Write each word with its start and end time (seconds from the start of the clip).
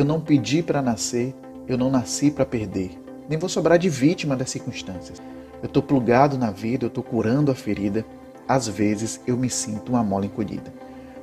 Eu 0.00 0.04
não 0.06 0.18
pedi 0.18 0.62
para 0.62 0.80
nascer, 0.80 1.34
eu 1.68 1.76
não 1.76 1.90
nasci 1.90 2.30
para 2.30 2.46
perder. 2.46 2.98
Nem 3.28 3.38
vou 3.38 3.50
sobrar 3.50 3.78
de 3.78 3.90
vítima 3.90 4.34
das 4.34 4.48
circunstâncias. 4.48 5.20
Eu 5.62 5.66
estou 5.66 5.82
plugado 5.82 6.38
na 6.38 6.50
vida, 6.50 6.86
eu 6.86 6.88
estou 6.88 7.04
curando 7.04 7.52
a 7.52 7.54
ferida. 7.54 8.02
Às 8.48 8.66
vezes 8.66 9.20
eu 9.26 9.36
me 9.36 9.50
sinto 9.50 9.90
uma 9.90 10.02
mola 10.02 10.24
encolhida. 10.24 10.72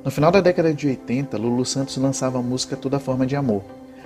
No 0.04 0.12
final 0.12 0.30
da 0.30 0.40
década 0.40 0.72
de 0.72 0.86
80, 0.86 1.36
Lulu 1.36 1.64
Santos 1.64 1.96
lançava 1.96 2.38
a 2.38 2.40
música 2.40 2.76
Toda 2.76 3.00
Forma 3.00 3.26
de 3.26 3.34
Amor. 3.34 3.64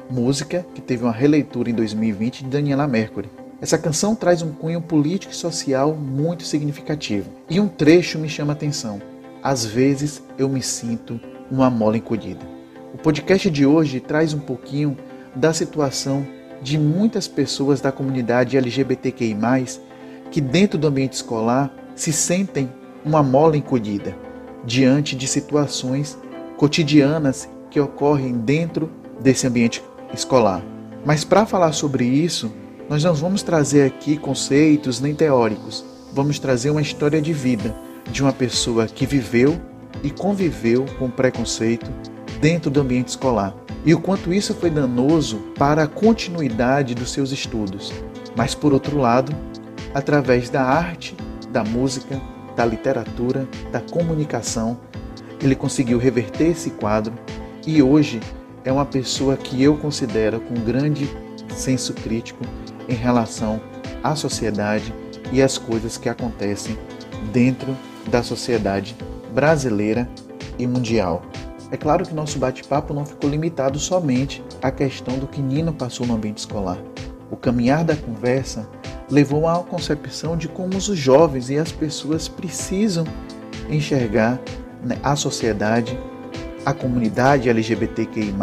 Música 0.08 0.64
que 0.74 0.80
teve 0.80 1.04
uma 1.04 1.12
releitura 1.12 1.68
em 1.68 1.74
2020 1.74 2.44
de 2.44 2.48
Daniela 2.48 2.88
Mercury. 2.88 3.28
Essa 3.60 3.76
canção 3.76 4.14
traz 4.14 4.40
um 4.40 4.52
cunho 4.52 4.80
político 4.80 5.34
e 5.34 5.36
social 5.36 5.94
muito 5.94 6.44
significativo. 6.44 7.28
E 7.46 7.60
um 7.60 7.68
trecho 7.68 8.18
me 8.18 8.26
chama 8.26 8.52
a 8.52 8.56
atenção. 8.56 9.02
Às 9.42 9.66
vezes 9.66 10.22
eu 10.38 10.48
me 10.48 10.62
sinto 10.62 11.20
uma 11.50 11.68
mola 11.68 11.98
encolhida. 11.98 12.51
O 12.94 12.98
podcast 12.98 13.50
de 13.50 13.64
hoje 13.64 14.00
traz 14.00 14.34
um 14.34 14.38
pouquinho 14.38 14.98
da 15.34 15.54
situação 15.54 16.26
de 16.60 16.76
muitas 16.78 17.26
pessoas 17.26 17.80
da 17.80 17.90
comunidade 17.90 18.54
LGBTQI, 18.54 19.34
que 20.30 20.42
dentro 20.42 20.78
do 20.78 20.86
ambiente 20.86 21.14
escolar 21.14 21.74
se 21.96 22.12
sentem 22.12 22.70
uma 23.02 23.22
mola 23.22 23.56
encolhida 23.56 24.14
diante 24.62 25.16
de 25.16 25.26
situações 25.26 26.18
cotidianas 26.58 27.48
que 27.70 27.80
ocorrem 27.80 28.34
dentro 28.34 28.90
desse 29.18 29.46
ambiente 29.46 29.82
escolar. 30.12 30.62
Mas 31.02 31.24
para 31.24 31.46
falar 31.46 31.72
sobre 31.72 32.04
isso, 32.04 32.52
nós 32.90 33.02
não 33.02 33.14
vamos 33.14 33.42
trazer 33.42 33.86
aqui 33.86 34.18
conceitos 34.18 35.00
nem 35.00 35.14
teóricos, 35.14 35.82
vamos 36.12 36.38
trazer 36.38 36.68
uma 36.68 36.82
história 36.82 37.22
de 37.22 37.32
vida 37.32 37.74
de 38.10 38.22
uma 38.22 38.34
pessoa 38.34 38.86
que 38.86 39.06
viveu 39.06 39.58
e 40.02 40.10
conviveu 40.10 40.84
com 40.98 41.10
preconceito 41.10 41.90
dentro 42.42 42.68
do 42.68 42.80
ambiente 42.80 43.06
escolar 43.06 43.54
e 43.86 43.94
o 43.94 44.00
quanto 44.00 44.34
isso 44.34 44.52
foi 44.52 44.68
danoso 44.68 45.36
para 45.56 45.84
a 45.84 45.86
continuidade 45.86 46.92
dos 46.92 47.12
seus 47.12 47.30
estudos. 47.30 47.92
Mas, 48.34 48.52
por 48.52 48.72
outro 48.72 48.98
lado, 48.98 49.32
através 49.94 50.50
da 50.50 50.60
arte, 50.60 51.16
da 51.50 51.62
música, 51.62 52.20
da 52.56 52.66
literatura, 52.66 53.48
da 53.70 53.80
comunicação, 53.80 54.76
ele 55.40 55.54
conseguiu 55.54 55.98
reverter 55.98 56.50
esse 56.50 56.70
quadro 56.70 57.14
e 57.64 57.80
hoje 57.80 58.18
é 58.64 58.72
uma 58.72 58.86
pessoa 58.86 59.36
que 59.36 59.62
eu 59.62 59.76
considero 59.76 60.40
com 60.40 60.54
grande 60.54 61.08
senso 61.54 61.94
crítico 61.94 62.44
em 62.88 62.94
relação 62.94 63.60
à 64.02 64.16
sociedade 64.16 64.92
e 65.30 65.40
às 65.40 65.58
coisas 65.58 65.96
que 65.96 66.08
acontecem 66.08 66.76
dentro 67.32 67.76
da 68.10 68.20
sociedade 68.20 68.96
brasileira 69.32 70.08
e 70.58 70.66
mundial. 70.66 71.22
É 71.72 71.76
claro 71.78 72.04
que 72.04 72.14
nosso 72.14 72.38
bate-papo 72.38 72.92
não 72.92 73.06
ficou 73.06 73.30
limitado 73.30 73.78
somente 73.78 74.44
à 74.60 74.70
questão 74.70 75.18
do 75.18 75.26
que 75.26 75.40
Nino 75.40 75.72
passou 75.72 76.06
no 76.06 76.14
ambiente 76.14 76.36
escolar. 76.36 76.76
O 77.30 77.36
caminhar 77.36 77.82
da 77.82 77.96
conversa 77.96 78.68
levou 79.10 79.48
à 79.48 79.58
concepção 79.64 80.36
de 80.36 80.48
como 80.48 80.76
os 80.76 80.84
jovens 80.84 81.48
e 81.48 81.56
as 81.56 81.72
pessoas 81.72 82.28
precisam 82.28 83.06
enxergar 83.70 84.38
né, 84.84 84.98
a 85.02 85.16
sociedade, 85.16 85.98
a 86.66 86.74
comunidade 86.74 87.48
LGBTQI, 87.48 88.34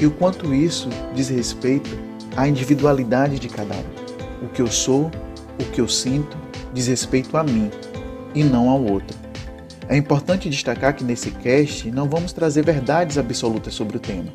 e 0.00 0.06
o 0.06 0.12
quanto 0.12 0.54
isso 0.54 0.88
diz 1.12 1.28
respeito 1.28 1.90
à 2.36 2.46
individualidade 2.46 3.40
de 3.40 3.48
cada 3.48 3.74
um. 3.74 4.46
O 4.46 4.48
que 4.48 4.62
eu 4.62 4.68
sou, 4.68 5.10
o 5.60 5.64
que 5.72 5.80
eu 5.80 5.88
sinto, 5.88 6.36
diz 6.72 6.86
respeito 6.86 7.36
a 7.36 7.42
mim 7.42 7.68
e 8.32 8.44
não 8.44 8.68
ao 8.68 8.80
outro. 8.80 9.23
É 9.88 9.96
importante 9.96 10.48
destacar 10.48 10.94
que 10.94 11.04
nesse 11.04 11.30
cast 11.30 11.90
não 11.90 12.08
vamos 12.08 12.32
trazer 12.32 12.64
verdades 12.64 13.18
absolutas 13.18 13.74
sobre 13.74 13.98
o 13.98 14.00
tema, 14.00 14.32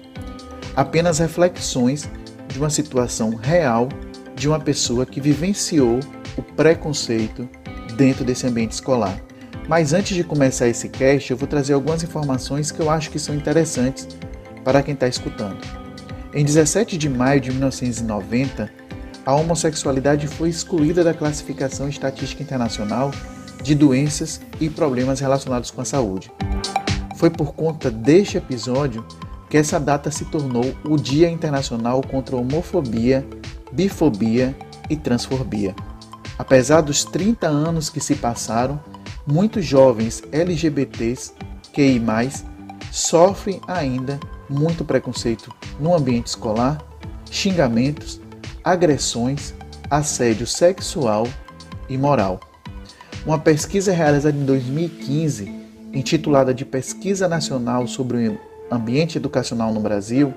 apenas 0.75 1.19
reflexões 1.19 2.09
de 2.47 2.59
uma 2.59 2.69
situação 2.69 3.35
real 3.35 3.89
de 4.35 4.47
uma 4.47 4.59
pessoa 4.59 5.05
que 5.05 5.19
vivenciou 5.19 5.99
o 6.37 6.41
preconceito 6.41 7.49
dentro 7.95 8.23
desse 8.23 8.47
ambiente 8.47 8.73
escolar. 8.73 9.19
Mas 9.67 9.93
antes 9.93 10.15
de 10.15 10.23
começar 10.23 10.67
esse 10.67 10.87
cast, 10.89 11.29
eu 11.29 11.37
vou 11.37 11.47
trazer 11.47 11.73
algumas 11.73 12.03
informações 12.03 12.71
que 12.71 12.79
eu 12.79 12.89
acho 12.89 13.09
que 13.09 13.19
são 13.19 13.35
interessantes 13.35 14.07
para 14.63 14.81
quem 14.81 14.93
está 14.93 15.07
escutando. 15.07 15.59
Em 16.33 16.45
17 16.45 16.97
de 16.97 17.09
maio 17.09 17.41
de 17.41 17.51
1990, 17.51 18.71
a 19.25 19.33
homossexualidade 19.35 20.27
foi 20.27 20.49
excluída 20.49 21.03
da 21.03 21.13
classificação 21.13 21.89
estatística 21.89 22.41
internacional 22.41 23.11
de 23.61 23.75
doenças 23.75 24.41
e 24.59 24.69
problemas 24.69 25.19
relacionados 25.19 25.71
com 25.71 25.81
a 25.81 25.85
saúde. 25.85 26.31
Foi 27.15 27.29
por 27.29 27.53
conta 27.53 27.91
deste 27.91 28.37
episódio 28.37 29.05
que 29.49 29.57
essa 29.57 29.79
data 29.79 30.11
se 30.11 30.25
tornou 30.25 30.73
o 30.85 30.95
Dia 30.95 31.29
Internacional 31.29 32.01
contra 32.01 32.35
a 32.35 32.39
Homofobia, 32.39 33.27
Bifobia 33.71 34.55
e 34.89 34.95
Transfobia. 34.95 35.75
Apesar 36.37 36.81
dos 36.81 37.03
30 37.03 37.47
anos 37.47 37.89
que 37.89 37.99
se 37.99 38.15
passaram, 38.15 38.79
muitos 39.25 39.65
jovens 39.65 40.23
LGBTs, 40.31 41.33
QI, 41.73 42.01
sofrem 42.91 43.59
ainda 43.67 44.19
muito 44.49 44.85
preconceito 44.85 45.53
no 45.79 45.93
ambiente 45.93 46.27
escolar, 46.27 46.81
xingamentos, 47.29 48.21
agressões, 48.63 49.53
assédio 49.89 50.47
sexual 50.47 51.27
e 51.87 51.97
moral. 51.97 52.39
Uma 53.25 53.37
pesquisa 53.37 53.91
realizada 53.91 54.35
em 54.35 54.45
2015, 54.45 55.53
intitulada 55.93 56.53
de 56.53 56.63
Pesquisa 56.63 57.27
Nacional 57.27 57.85
sobre 57.85 58.29
o 58.29 58.39
Ambiente 58.71 59.17
Educacional 59.17 59.73
no 59.73 59.81
Brasil, 59.81 60.33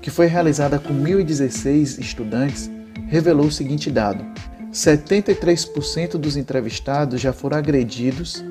que 0.00 0.10
foi 0.10 0.26
realizada 0.26 0.78
com 0.78 0.94
1.016 0.94 1.98
estudantes, 1.98 2.70
revelou 3.08 3.46
o 3.46 3.52
seguinte 3.52 3.90
dado: 3.90 4.24
73% 4.72 6.16
dos 6.16 6.36
entrevistados 6.36 7.20
já 7.20 7.32
foram 7.32 7.58
agredidos 7.58 8.42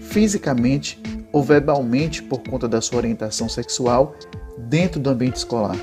fisicamente 0.00 1.00
ou 1.32 1.42
verbalmente 1.42 2.22
por 2.24 2.40
conta 2.40 2.66
da 2.66 2.80
sua 2.80 2.98
orientação 2.98 3.48
sexual 3.48 4.16
dentro 4.58 5.00
do 5.00 5.08
ambiente 5.08 5.36
escolar. 5.36 5.76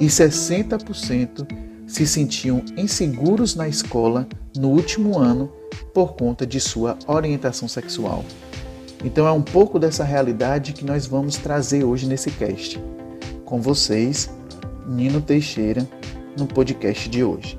E 0.00 0.06
60% 0.06 1.46
se 1.92 2.06
sentiam 2.06 2.64
inseguros 2.74 3.54
na 3.54 3.68
escola 3.68 4.26
no 4.56 4.70
último 4.70 5.18
ano 5.18 5.52
por 5.92 6.14
conta 6.14 6.46
de 6.46 6.58
sua 6.58 6.98
orientação 7.06 7.68
sexual. 7.68 8.24
Então 9.04 9.26
é 9.26 9.30
um 9.30 9.42
pouco 9.42 9.78
dessa 9.78 10.02
realidade 10.02 10.72
que 10.72 10.86
nós 10.86 11.06
vamos 11.06 11.36
trazer 11.36 11.84
hoje 11.84 12.06
nesse 12.06 12.30
cast. 12.30 12.82
Com 13.44 13.60
vocês, 13.60 14.30
Nino 14.86 15.20
Teixeira, 15.20 15.86
no 16.38 16.46
podcast 16.46 17.10
de 17.10 17.22
hoje. 17.22 17.58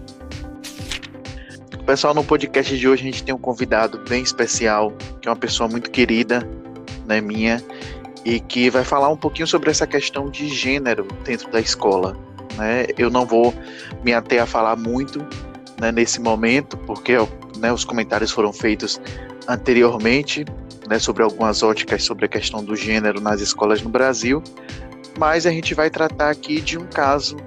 Pessoal, 1.86 2.15
no 2.15 2.24
podcast 2.24 2.75
de 2.75 2.88
hoje 2.88 3.03
a 3.03 3.06
gente 3.06 3.24
tem 3.24 3.36
um 3.36 3.39
convidado 3.39 4.01
bem 4.09 4.24
especial, 4.24 4.91
que 5.21 5.27
é 5.27 5.31
uma 5.31 5.38
pessoa 5.38 5.69
muito 5.69 5.91
querida, 5.91 6.41
né, 7.06 7.21
minha, 7.21 7.63
e 8.25 8.39
que 8.39 8.71
vai 8.71 8.83
falar 8.83 9.09
um 9.09 9.18
pouquinho 9.18 9.45
sobre 9.45 9.69
essa 9.69 9.86
questão 9.86 10.27
de 10.27 10.47
gênero 10.47 11.07
dentro 11.24 11.51
da 11.51 11.59
escola. 11.59 12.18
Né? 12.57 12.85
Eu 12.97 13.09
não 13.09 13.25
vou 13.25 13.53
me 14.03 14.13
ater 14.13 14.41
a 14.41 14.45
falar 14.45 14.75
muito 14.75 15.25
né, 15.79 15.91
nesse 15.91 16.19
momento, 16.19 16.77
porque 16.77 17.13
né, 17.57 17.71
os 17.71 17.83
comentários 17.83 18.31
foram 18.31 18.53
feitos 18.53 19.00
anteriormente 19.47 20.45
né, 20.88 21.00
sobre 21.00 21.23
algumas 21.23 21.63
óticas 21.63 22.03
sobre 22.03 22.25
a 22.25 22.27
questão 22.27 22.63
do 22.63 22.75
gênero 22.75 23.19
nas 23.19 23.41
escolas 23.41 23.81
no 23.81 23.89
Brasil, 23.89 24.44
mas 25.17 25.45
a 25.45 25.51
gente 25.51 25.73
vai 25.73 25.89
tratar 25.89 26.29
aqui 26.29 26.61
de 26.61 26.77
um 26.77 26.85
caso 26.85 27.38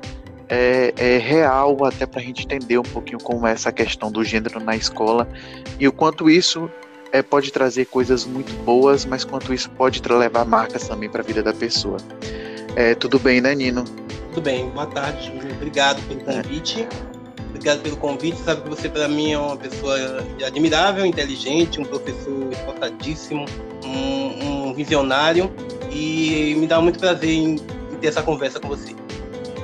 é, 0.48 0.92
é 0.96 1.18
real, 1.18 1.84
até 1.84 2.06
para 2.06 2.20
a 2.20 2.22
gente 2.22 2.44
entender 2.44 2.78
um 2.78 2.82
pouquinho 2.82 3.18
como 3.18 3.46
é 3.46 3.52
essa 3.52 3.72
questão 3.72 4.10
do 4.10 4.22
gênero 4.22 4.60
na 4.60 4.76
escola 4.76 5.28
e 5.78 5.88
o 5.88 5.92
quanto 5.92 6.30
isso 6.30 6.70
é, 7.12 7.22
pode 7.22 7.50
trazer 7.50 7.86
coisas 7.86 8.24
muito 8.24 8.52
boas, 8.64 9.04
mas 9.04 9.24
quanto 9.24 9.52
isso 9.52 9.70
pode 9.70 10.00
levar 10.02 10.44
marcas 10.44 10.86
também 10.86 11.08
para 11.08 11.22
a 11.22 11.24
vida 11.24 11.42
da 11.42 11.52
pessoa. 11.52 11.96
É, 12.74 12.94
tudo 12.94 13.18
bem, 13.18 13.40
né, 13.40 13.54
Nino? 13.54 13.84
Tudo 14.36 14.44
bem, 14.44 14.68
boa 14.68 14.84
tarde, 14.84 15.32
Obrigado 15.54 16.02
pelo 16.02 16.20
é. 16.20 16.42
convite. 16.42 16.86
Obrigado 17.48 17.80
pelo 17.80 17.96
convite. 17.96 18.38
Sabe 18.42 18.60
que 18.60 18.68
você, 18.68 18.86
para 18.86 19.08
mim, 19.08 19.32
é 19.32 19.38
uma 19.38 19.56
pessoa 19.56 19.96
admirável, 20.46 21.06
inteligente, 21.06 21.80
um 21.80 21.86
professor 21.86 22.52
esforçadíssimo, 22.52 23.46
um, 23.82 24.68
um 24.68 24.74
visionário. 24.74 25.50
E 25.90 26.54
me 26.58 26.66
dá 26.66 26.82
muito 26.82 26.98
prazer 26.98 27.30
em, 27.30 27.56
ter 27.98 28.08
essa 28.08 28.22
conversa 28.22 28.60
com 28.60 28.68
você. 28.68 28.94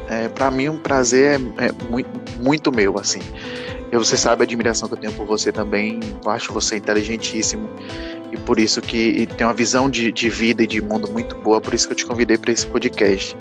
É, 0.09 0.29
para 0.29 0.51
mim, 0.51 0.71
um 0.71 0.79
prazer 0.79 1.39
é, 1.59 1.67
é 1.67 1.73
muito, 1.91 2.09
muito 2.41 2.73
meu, 2.73 2.99
assim. 2.99 3.21
Você 3.93 4.17
sabe 4.17 4.41
a 4.43 4.45
admiração 4.45 4.89
que 4.89 4.95
eu 4.95 4.99
tenho 4.99 5.13
por 5.13 5.27
você 5.27 5.53
também. 5.53 6.01
Eu 6.25 6.31
acho 6.31 6.51
você 6.51 6.79
inteligentíssimo 6.79 7.69
e 8.33 8.39
por 8.39 8.59
isso 8.59 8.81
que 8.81 9.27
tem 9.37 9.47
uma 9.47 9.53
visão 9.53 9.91
de, 9.91 10.11
de 10.11 10.31
vida 10.31 10.63
e 10.63 10.67
de 10.67 10.81
mundo 10.81 11.13
muito 11.13 11.37
boa. 11.37 11.61
Por 11.61 11.75
isso 11.75 11.87
que 11.87 11.93
eu 11.93 11.97
te 11.99 12.07
convidei 12.07 12.39
para 12.39 12.51
esse 12.53 12.67
podcast. 12.67 13.37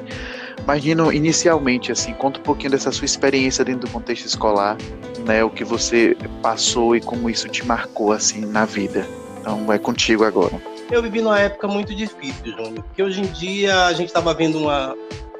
Imagino 0.63 1.11
inicialmente 1.11 1.91
assim, 1.91 2.13
conta 2.13 2.39
um 2.39 2.43
pouquinho 2.43 2.71
dessa 2.71 2.91
sua 2.91 3.05
experiência 3.05 3.65
dentro 3.65 3.87
do 3.87 3.91
contexto 3.91 4.25
escolar, 4.25 4.77
né, 5.25 5.43
o 5.43 5.49
que 5.49 5.63
você 5.63 6.15
passou 6.41 6.95
e 6.95 7.01
como 7.01 7.29
isso 7.29 7.47
te 7.49 7.65
marcou 7.65 8.11
assim 8.11 8.45
na 8.45 8.65
vida. 8.65 9.05
Então, 9.39 9.65
vai 9.65 9.79
contigo 9.79 10.23
agora. 10.23 10.53
Eu 10.91 11.01
vivi 11.01 11.21
numa 11.21 11.39
época 11.39 11.67
muito 11.67 11.95
difícil, 11.95 12.51
Júnior, 12.51 12.83
porque 12.83 13.01
hoje 13.01 13.21
em 13.21 13.25
dia 13.27 13.85
a 13.85 13.93
gente 13.93 14.07
estava 14.07 14.33
vendo 14.33 14.59
uma, 14.59 14.95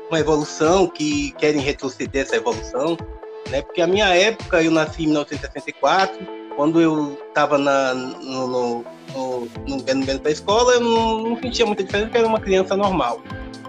uma 0.10 0.20
evolução 0.20 0.88
que 0.88 1.32
querem 1.34 1.62
retroceder 1.62 2.24
essa 2.24 2.36
evolução, 2.36 2.98
né? 3.50 3.62
Porque 3.62 3.82
a 3.82 3.88
minha 3.88 4.08
época, 4.16 4.64
eu 4.64 4.72
nasci 4.72 5.04
em 5.04 5.08
1964, 5.08 6.18
quando 6.56 6.82
eu 6.82 7.18
estava 7.28 7.58
no, 7.58 7.94
no, 7.94 8.86
no, 9.14 9.48
no, 9.68 9.84
para 10.20 10.30
a 10.30 10.32
escola, 10.32 10.74
eu 10.74 10.82
não, 10.82 11.24
não 11.24 11.42
sentia 11.42 11.66
muita 11.66 11.84
diferença, 11.84 12.08
porque 12.08 12.18
era 12.18 12.28
uma 12.28 12.40
criança 12.40 12.76
normal. 12.76 13.22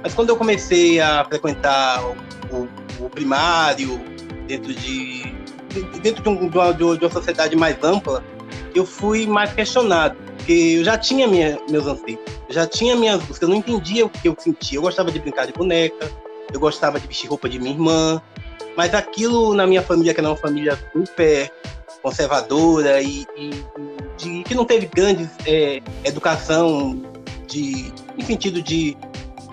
Mas 0.02 0.14
quando 0.14 0.30
eu 0.30 0.36
comecei 0.36 1.00
a 1.00 1.24
frequentar 1.24 2.02
o, 2.04 2.16
o, 2.56 2.68
o 3.06 3.10
primário, 3.10 4.00
dentro 4.46 4.74
de 4.74 5.32
dentro 6.02 6.22
de, 6.22 6.28
um, 6.28 6.48
de, 6.48 6.58
uma, 6.58 6.74
de, 6.74 6.84
uma, 6.84 7.10
sociedade 7.10 7.56
mais 7.56 7.82
ampla, 7.82 8.22
eu 8.74 8.84
fui 8.84 9.26
mais 9.26 9.52
questionado, 9.52 10.16
porque 10.36 10.52
eu 10.52 10.84
já 10.84 10.98
tinha 10.98 11.26
minha, 11.26 11.58
meus 11.70 11.86
anseios, 11.86 12.20
eu 12.48 12.54
já 12.54 12.66
tinha 12.66 12.94
minhas 12.94 13.22
buscas, 13.22 13.42
eu 13.42 13.48
não 13.48 13.56
entendia 13.56 14.04
o 14.04 14.10
que 14.10 14.28
eu 14.28 14.36
sentia. 14.38 14.78
Eu 14.78 14.82
gostava 14.82 15.10
de 15.10 15.18
brincar 15.18 15.46
de 15.46 15.52
boneca, 15.52 16.10
eu 16.52 16.60
gostava 16.60 17.00
de 17.00 17.06
vestir 17.06 17.28
roupa 17.28 17.48
de 17.48 17.58
minha 17.58 17.72
irmã, 17.72 18.20
mas 18.76 18.94
aquilo 18.94 19.54
na 19.54 19.66
minha 19.66 19.82
família, 19.82 20.12
que 20.12 20.20
era 20.20 20.28
uma 20.28 20.36
família 20.36 20.78
super 20.92 21.50
conservadora 22.02 23.00
e, 23.00 23.26
e 23.36 23.50
de, 24.18 24.42
que 24.42 24.54
não 24.54 24.64
teve 24.64 24.86
grande 24.86 25.30
é, 25.46 25.80
educação 26.04 27.00
de, 27.46 27.92
em 28.18 28.24
sentido 28.24 28.60
de 28.60 28.96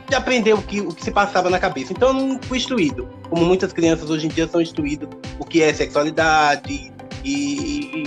de 0.09 0.15
aprender 0.15 0.53
o 0.53 0.61
que, 0.61 0.81
o 0.81 0.93
que 0.93 1.03
se 1.03 1.11
passava 1.11 1.49
na 1.49 1.59
cabeça. 1.59 1.93
Então 1.93 2.09
eu 2.09 2.13
não 2.13 2.41
fui 2.41 2.57
instruído, 2.57 3.07
como 3.29 3.45
muitas 3.45 3.71
crianças 3.71 4.09
hoje 4.09 4.25
em 4.25 4.29
dia 4.29 4.47
são 4.47 4.59
instruídas 4.59 5.07
o 5.37 5.45
que 5.45 5.61
é 5.61 5.73
sexualidade 5.73 6.91
e, 7.23 8.03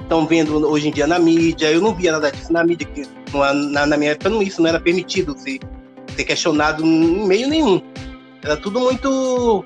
estão 0.00 0.24
vendo 0.26 0.68
hoje 0.68 0.88
em 0.88 0.92
dia 0.92 1.06
na 1.06 1.18
mídia. 1.18 1.70
Eu 1.70 1.80
não 1.80 1.94
via 1.94 2.12
nada 2.12 2.30
disso 2.30 2.52
na 2.52 2.62
mídia, 2.62 2.86
que 2.86 3.06
na, 3.72 3.86
na 3.86 3.96
minha 3.96 4.12
época 4.12 4.30
não, 4.30 4.42
isso 4.42 4.60
não 4.62 4.68
era 4.68 4.78
permitido 4.78 5.36
ser, 5.36 5.58
ser 6.14 6.24
questionado 6.24 6.84
em 6.84 7.26
meio 7.26 7.48
nenhum. 7.48 7.80
Era 8.42 8.56
tudo 8.56 8.78
muito 8.78 9.64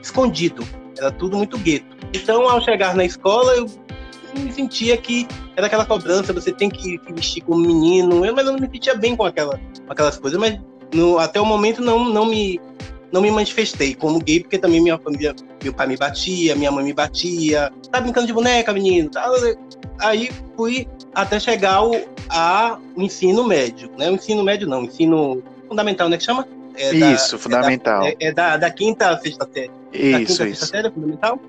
escondido, 0.00 0.62
era 0.96 1.10
tudo 1.10 1.36
muito 1.36 1.58
gueto. 1.58 1.96
Então, 2.14 2.48
ao 2.48 2.60
chegar 2.60 2.94
na 2.94 3.04
escola, 3.04 3.56
eu 3.56 3.66
me 4.38 4.52
sentia 4.52 4.96
que 4.96 5.26
era 5.56 5.66
aquela 5.66 5.84
cobrança, 5.84 6.32
você 6.32 6.52
tem 6.52 6.68
que 6.68 7.00
vestir 7.12 7.42
como 7.42 7.60
menino. 7.60 8.24
Eu, 8.24 8.34
mas 8.34 8.46
eu 8.46 8.52
não 8.52 8.60
me 8.60 8.70
sentia 8.70 8.94
bem 8.94 9.16
com, 9.16 9.24
aquela, 9.24 9.58
com 9.58 9.92
aquelas 9.92 10.16
coisas, 10.16 10.38
mas 10.38 10.60
no, 10.92 11.18
até 11.18 11.40
o 11.40 11.44
momento 11.44 11.80
não, 11.82 12.08
não 12.08 12.26
me 12.26 12.60
não 13.12 13.20
me 13.20 13.30
manifestei 13.30 13.94
como 13.94 14.20
gay, 14.20 14.40
porque 14.40 14.58
também 14.58 14.80
minha 14.80 14.98
família, 14.98 15.34
meu 15.62 15.72
pai 15.72 15.86
me 15.86 15.96
batia, 15.96 16.54
minha 16.54 16.70
mãe 16.70 16.84
me 16.84 16.92
batia, 16.92 17.72
tá 17.90 18.00
brincando 18.00 18.26
de 18.26 18.32
boneca, 18.32 18.72
menino, 18.72 19.10
tá? 19.10 19.28
Aí 19.98 20.30
fui 20.56 20.86
até 21.14 21.40
chegar 21.40 21.74
ao 21.74 21.90
a, 22.28 22.78
o 22.94 23.02
ensino 23.02 23.42
médio, 23.44 23.90
né? 23.98 24.08
O 24.10 24.14
ensino 24.14 24.42
médio 24.42 24.68
não, 24.68 24.82
o 24.82 24.84
ensino 24.84 25.42
fundamental, 25.68 26.08
né? 26.08 26.16
Que 26.16 26.24
chama? 26.24 26.46
É 26.76 26.94
isso, 26.94 27.32
da, 27.32 27.38
fundamental. 27.42 28.04
É, 28.04 28.10
da, 28.10 28.16
é, 28.20 28.28
é 28.28 28.32
da, 28.32 28.56
da, 28.56 28.70
quinta 28.70 29.10
a 29.10 29.18
sexta 29.18 29.48
série. 29.52 29.70
Isso, 29.92 30.12
da 30.12 30.18
quinta 30.18 30.22
isso. 30.22 30.36
sexta 30.36 30.66
série, 30.66 30.90
fundamental? 30.90 31.40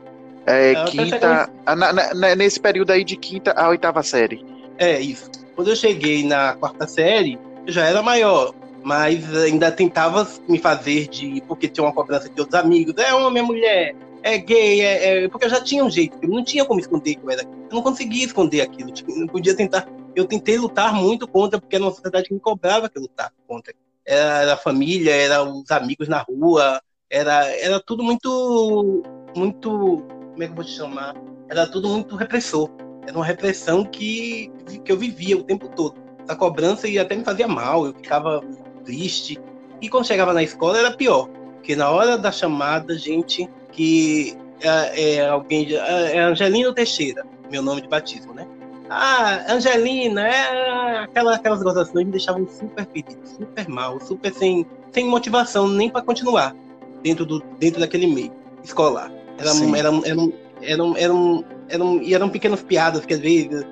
É, 0.47 0.71
é 0.71 0.85
quinta. 0.85 1.49
Na, 1.65 1.93
na, 1.93 2.35
nesse 2.35 2.59
período 2.59 2.91
aí 2.91 3.03
de 3.03 3.15
quinta 3.15 3.51
a 3.51 3.69
oitava 3.69 4.01
série. 4.01 4.43
É, 4.77 4.99
isso. 4.99 5.29
Quando 5.55 5.69
eu 5.69 5.75
cheguei 5.75 6.23
na 6.25 6.53
quarta 6.53 6.87
série, 6.87 7.37
eu 7.67 7.71
já 7.71 7.85
era 7.85 8.01
maior 8.01 8.53
mas 8.83 9.35
ainda 9.35 9.71
tentava 9.71 10.27
me 10.47 10.57
fazer 10.57 11.07
de. 11.07 11.41
porque 11.47 11.67
tinha 11.67 11.85
uma 11.85 11.93
cobrança 11.93 12.29
de 12.29 12.39
outros 12.39 12.59
amigos, 12.59 12.93
é 12.97 13.13
homem, 13.13 13.43
é 13.43 13.45
mulher, 13.45 13.95
é 14.23 14.37
gay, 14.37 14.81
é, 14.81 15.23
é, 15.23 15.29
porque 15.29 15.45
eu 15.45 15.49
já 15.49 15.61
tinha 15.61 15.83
um 15.83 15.89
jeito, 15.89 16.17
eu 16.21 16.29
não 16.29 16.43
tinha 16.43 16.65
como 16.65 16.79
esconder 16.79 17.15
que 17.15 17.23
eu 17.23 17.29
era. 17.29 17.43
Eu 17.43 17.75
não 17.75 17.81
conseguia 17.81 18.25
esconder 18.25 18.61
aquilo, 18.61 18.91
tipo, 18.91 19.11
não 19.15 19.27
podia 19.27 19.55
tentar. 19.55 19.87
Eu 20.15 20.25
tentei 20.25 20.57
lutar 20.57 20.93
muito 20.93 21.27
contra, 21.27 21.59
porque 21.59 21.75
era 21.75 21.85
uma 21.85 21.91
sociedade 21.91 22.27
que 22.27 22.33
me 22.33 22.39
cobrava 22.39 22.89
que 22.89 22.97
eu 22.97 23.03
lutasse 23.03 23.31
contra. 23.47 23.73
Era, 24.05 24.41
era 24.41 24.53
a 24.53 24.57
família, 24.57 25.13
era 25.15 25.43
os 25.43 25.69
amigos 25.71 26.07
na 26.07 26.19
rua, 26.19 26.81
era, 27.09 27.45
era 27.57 27.79
tudo 27.79 28.03
muito. 28.03 29.03
muito. 29.35 29.69
como 29.69 30.43
é 30.43 30.45
que 30.45 30.51
eu 30.51 30.55
vou 30.55 30.65
te 30.65 30.71
chamar? 30.71 31.15
Era 31.49 31.67
tudo 31.67 31.89
muito 31.89 32.15
repressor. 32.15 32.69
Era 33.07 33.17
uma 33.17 33.25
repressão 33.25 33.83
que, 33.83 34.51
que 34.85 34.91
eu 34.91 34.97
vivia 34.97 35.37
o 35.37 35.43
tempo 35.43 35.67
todo. 35.69 35.95
Essa 36.23 36.35
cobrança 36.35 36.87
e 36.87 36.99
até 36.99 37.15
me 37.15 37.23
fazia 37.23 37.47
mal, 37.47 37.85
eu 37.85 37.93
ficava 37.93 38.41
triste. 38.83 39.39
E 39.81 39.89
quando 39.89 40.05
chegava 40.05 40.33
na 40.33 40.43
escola 40.43 40.77
era 40.77 40.91
pior, 40.91 41.27
porque 41.55 41.75
na 41.75 41.89
hora 41.89 42.17
da 42.17 42.31
chamada, 42.31 42.97
gente 42.97 43.49
que 43.71 44.35
é, 44.61 45.15
é 45.15 45.27
alguém, 45.27 45.73
é, 45.73 46.17
é 46.17 46.19
Angelino 46.19 46.73
Teixeira, 46.73 47.25
meu 47.49 47.61
nome 47.61 47.81
de 47.81 47.87
batismo, 47.87 48.33
né? 48.33 48.47
Ah, 48.89 49.45
Angelina, 49.47 50.27
é 50.27 50.97
aquela, 50.99 51.35
aquelas 51.35 51.63
gozações 51.63 52.05
me 52.05 52.11
deixavam 52.11 52.45
super 52.47 52.85
ferido, 52.85 53.21
super 53.25 53.67
mal, 53.69 53.99
super 54.01 54.33
sem, 54.33 54.65
sem 54.91 55.05
motivação 55.05 55.67
nem 55.67 55.89
para 55.89 56.01
continuar 56.01 56.53
dentro, 57.01 57.25
do, 57.25 57.41
dentro 57.57 57.79
daquele 57.79 58.07
meio 58.07 58.33
escolar. 58.63 59.11
Era, 59.37 59.49
era, 59.49 59.87
era, 59.87 59.87
eram, 60.05 60.33
eram, 60.61 60.95
eram, 60.97 61.45
eram, 61.69 62.01
eram 62.05 62.29
pequenas 62.29 62.61
piadas 62.61 63.05
que 63.05 63.13
às 63.13 63.19
vezes. 63.19 63.65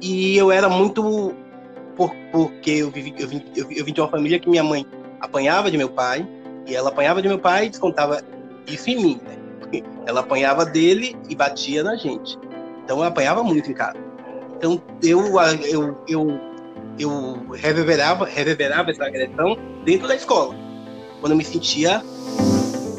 E 0.00 0.36
eu 0.36 0.50
era 0.50 0.68
muito 0.68 1.34
por, 1.98 2.14
porque 2.30 2.70
eu, 2.70 2.90
vivi, 2.90 3.12
eu, 3.18 3.26
vim, 3.26 3.44
eu, 3.56 3.70
eu 3.72 3.84
vim 3.84 3.92
de 3.92 4.00
uma 4.00 4.08
família 4.08 4.38
que 4.38 4.48
minha 4.48 4.62
mãe 4.62 4.86
apanhava 5.20 5.68
de 5.68 5.76
meu 5.76 5.90
pai, 5.90 6.26
e 6.64 6.74
ela 6.74 6.90
apanhava 6.90 7.20
de 7.20 7.26
meu 7.26 7.40
pai 7.40 7.66
e 7.66 7.70
descontava 7.70 8.22
isso 8.68 8.88
em 8.88 8.96
mim, 8.96 9.20
né? 9.26 9.82
Ela 10.06 10.20
apanhava 10.20 10.64
dele 10.64 11.16
e 11.28 11.34
batia 11.34 11.82
na 11.82 11.96
gente. 11.96 12.38
Então 12.84 12.98
eu 12.98 13.04
apanhava 13.04 13.42
muito 13.42 13.70
em 13.70 13.74
casa. 13.74 13.98
Então 14.56 14.80
eu, 15.02 15.20
eu, 15.64 15.98
eu, 16.08 16.40
eu 16.98 17.46
reverberava, 17.52 18.24
reverberava 18.24 18.90
essa 18.90 19.04
agressão 19.04 19.58
dentro 19.84 20.06
da 20.08 20.14
escola. 20.14 20.54
Quando 21.20 21.32
eu 21.32 21.36
me 21.36 21.44
sentia 21.44 22.02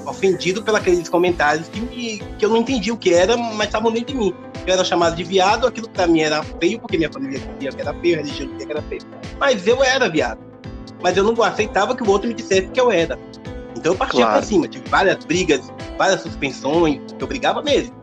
ofendido 0.05 0.63
pelos 0.63 1.09
comentários 1.09 1.67
que, 1.67 1.81
me, 1.81 2.19
que 2.37 2.45
eu 2.45 2.49
não 2.49 2.57
entendi 2.57 2.91
o 2.91 2.97
que 2.97 3.13
era, 3.13 3.35
mas 3.37 3.67
estavam 3.67 3.91
dentro 3.91 4.13
de 4.13 4.19
mim. 4.19 4.33
Eu 4.65 4.73
era 4.73 4.83
chamado 4.83 5.15
de 5.15 5.23
viado, 5.23 5.67
aquilo 5.67 5.89
pra 5.89 6.07
mim 6.07 6.21
era 6.21 6.43
feio, 6.43 6.79
porque 6.79 6.97
minha 6.97 7.11
família 7.11 7.39
dizia 7.39 7.71
que 7.71 7.81
era 7.81 7.93
feio, 7.95 8.15
a 8.15 8.17
religião 8.17 8.49
dizia 8.49 8.65
que 8.65 8.71
era 8.71 8.81
feio. 8.83 9.01
Mas 9.39 9.65
eu 9.67 9.83
era 9.83 10.09
viado. 10.09 10.39
Mas 11.01 11.15
eu 11.15 11.23
não 11.23 11.41
aceitava 11.43 11.95
que 11.95 12.03
o 12.03 12.09
outro 12.09 12.27
me 12.27 12.33
dissesse 12.33 12.67
que 12.67 12.79
eu 12.79 12.91
era. 12.91 13.17
Então 13.75 13.93
eu 13.93 13.97
partia 13.97 14.21
claro. 14.21 14.33
pra 14.33 14.41
cima, 14.41 14.67
tive 14.67 14.87
várias 14.89 15.23
brigas, 15.23 15.71
várias 15.97 16.21
suspensões, 16.21 16.99
eu 17.17 17.27
brigava 17.27 17.61
mesmo. 17.61 17.95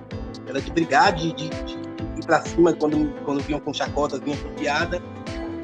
Era 0.47 0.61
de 0.61 0.71
brigar, 0.71 1.13
de, 1.13 1.33
de, 1.33 1.49
de 1.51 1.75
ir 2.17 2.25
pra 2.25 2.41
cima 2.41 2.73
quando, 2.73 3.13
quando 3.25 3.43
vinham 3.43 3.61
com 3.61 3.75
chacotas, 3.75 4.21
vinham 4.21 4.39
com 4.39 4.49
piada. 4.55 5.03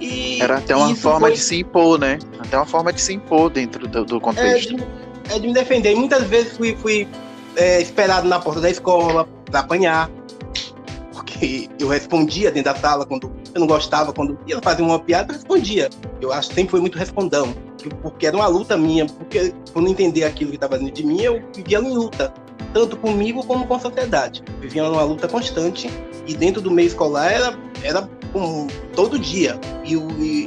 E 0.01 0.43
era 0.43 0.59
até 0.59 0.75
uma 0.75 0.95
forma 0.97 1.29
foi... 1.29 1.33
de 1.33 1.39
se 1.39 1.61
impor, 1.61 1.99
né? 1.99 2.19
Até 2.41 2.57
uma 2.57 2.67
forma 2.67 2.93
de 2.93 3.01
se 3.01 3.15
impor 3.15 3.49
dentro 3.51 3.87
do, 3.87 4.05
do 4.05 4.21
contexto. 4.21 4.75
É 4.75 4.77
de, 4.77 4.85
é 5.31 5.39
de, 5.39 5.47
me 5.47 5.53
defender. 5.53 5.95
Muitas 5.95 6.25
vezes 6.25 6.57
fui, 6.57 6.77
fui 6.77 7.09
é, 7.57 7.81
esperado 7.81 8.29
na 8.29 8.39
porta 8.39 8.61
da 8.61 8.71
escola 8.71 9.29
para 9.51 9.61
apanhar 9.61 10.11
porque 11.13 11.69
eu 11.79 11.89
respondia 11.89 12.51
dentro 12.51 12.73
da 12.73 12.79
sala 12.79 13.05
quando 13.05 13.33
eu 13.55 13.61
não 13.61 13.67
gostava, 13.67 14.13
quando 14.13 14.39
ia 14.47 14.61
fazer 14.63 14.83
uma 14.83 14.99
piada, 14.99 15.33
eu 15.33 15.37
respondia. 15.37 15.91
Eu 16.21 16.33
acho 16.33 16.49
que 16.51 16.55
sempre 16.55 16.71
foi 16.71 16.81
muito 16.81 16.97
respondão, 16.97 17.55
porque 18.01 18.27
era 18.27 18.37
uma 18.37 18.47
luta 18.47 18.77
minha, 18.77 19.07
porque 19.07 19.53
por 19.73 19.83
não 19.83 19.91
entender 19.91 20.25
aquilo 20.25 20.51
que 20.51 20.57
estava 20.57 20.79
dentro 20.79 20.95
de 20.95 21.05
mim, 21.05 21.21
eu 21.21 21.43
vivia 21.55 21.79
em 21.79 21.93
luta, 21.93 22.33
tanto 22.73 22.97
comigo 22.97 23.45
como 23.45 23.67
com 23.67 23.75
a 23.75 23.81
sociedade. 23.81 24.43
Vivia 24.61 24.85
numa 24.85 25.03
luta 25.03 25.29
constante 25.29 25.91
e 26.27 26.35
dentro 26.35 26.63
do 26.63 26.71
meio 26.71 26.87
escolar 26.87 27.33
era, 27.33 27.59
era 27.83 28.09
um, 28.35 28.67
todo 28.95 29.19
dia. 29.19 29.59
E, 29.85 29.95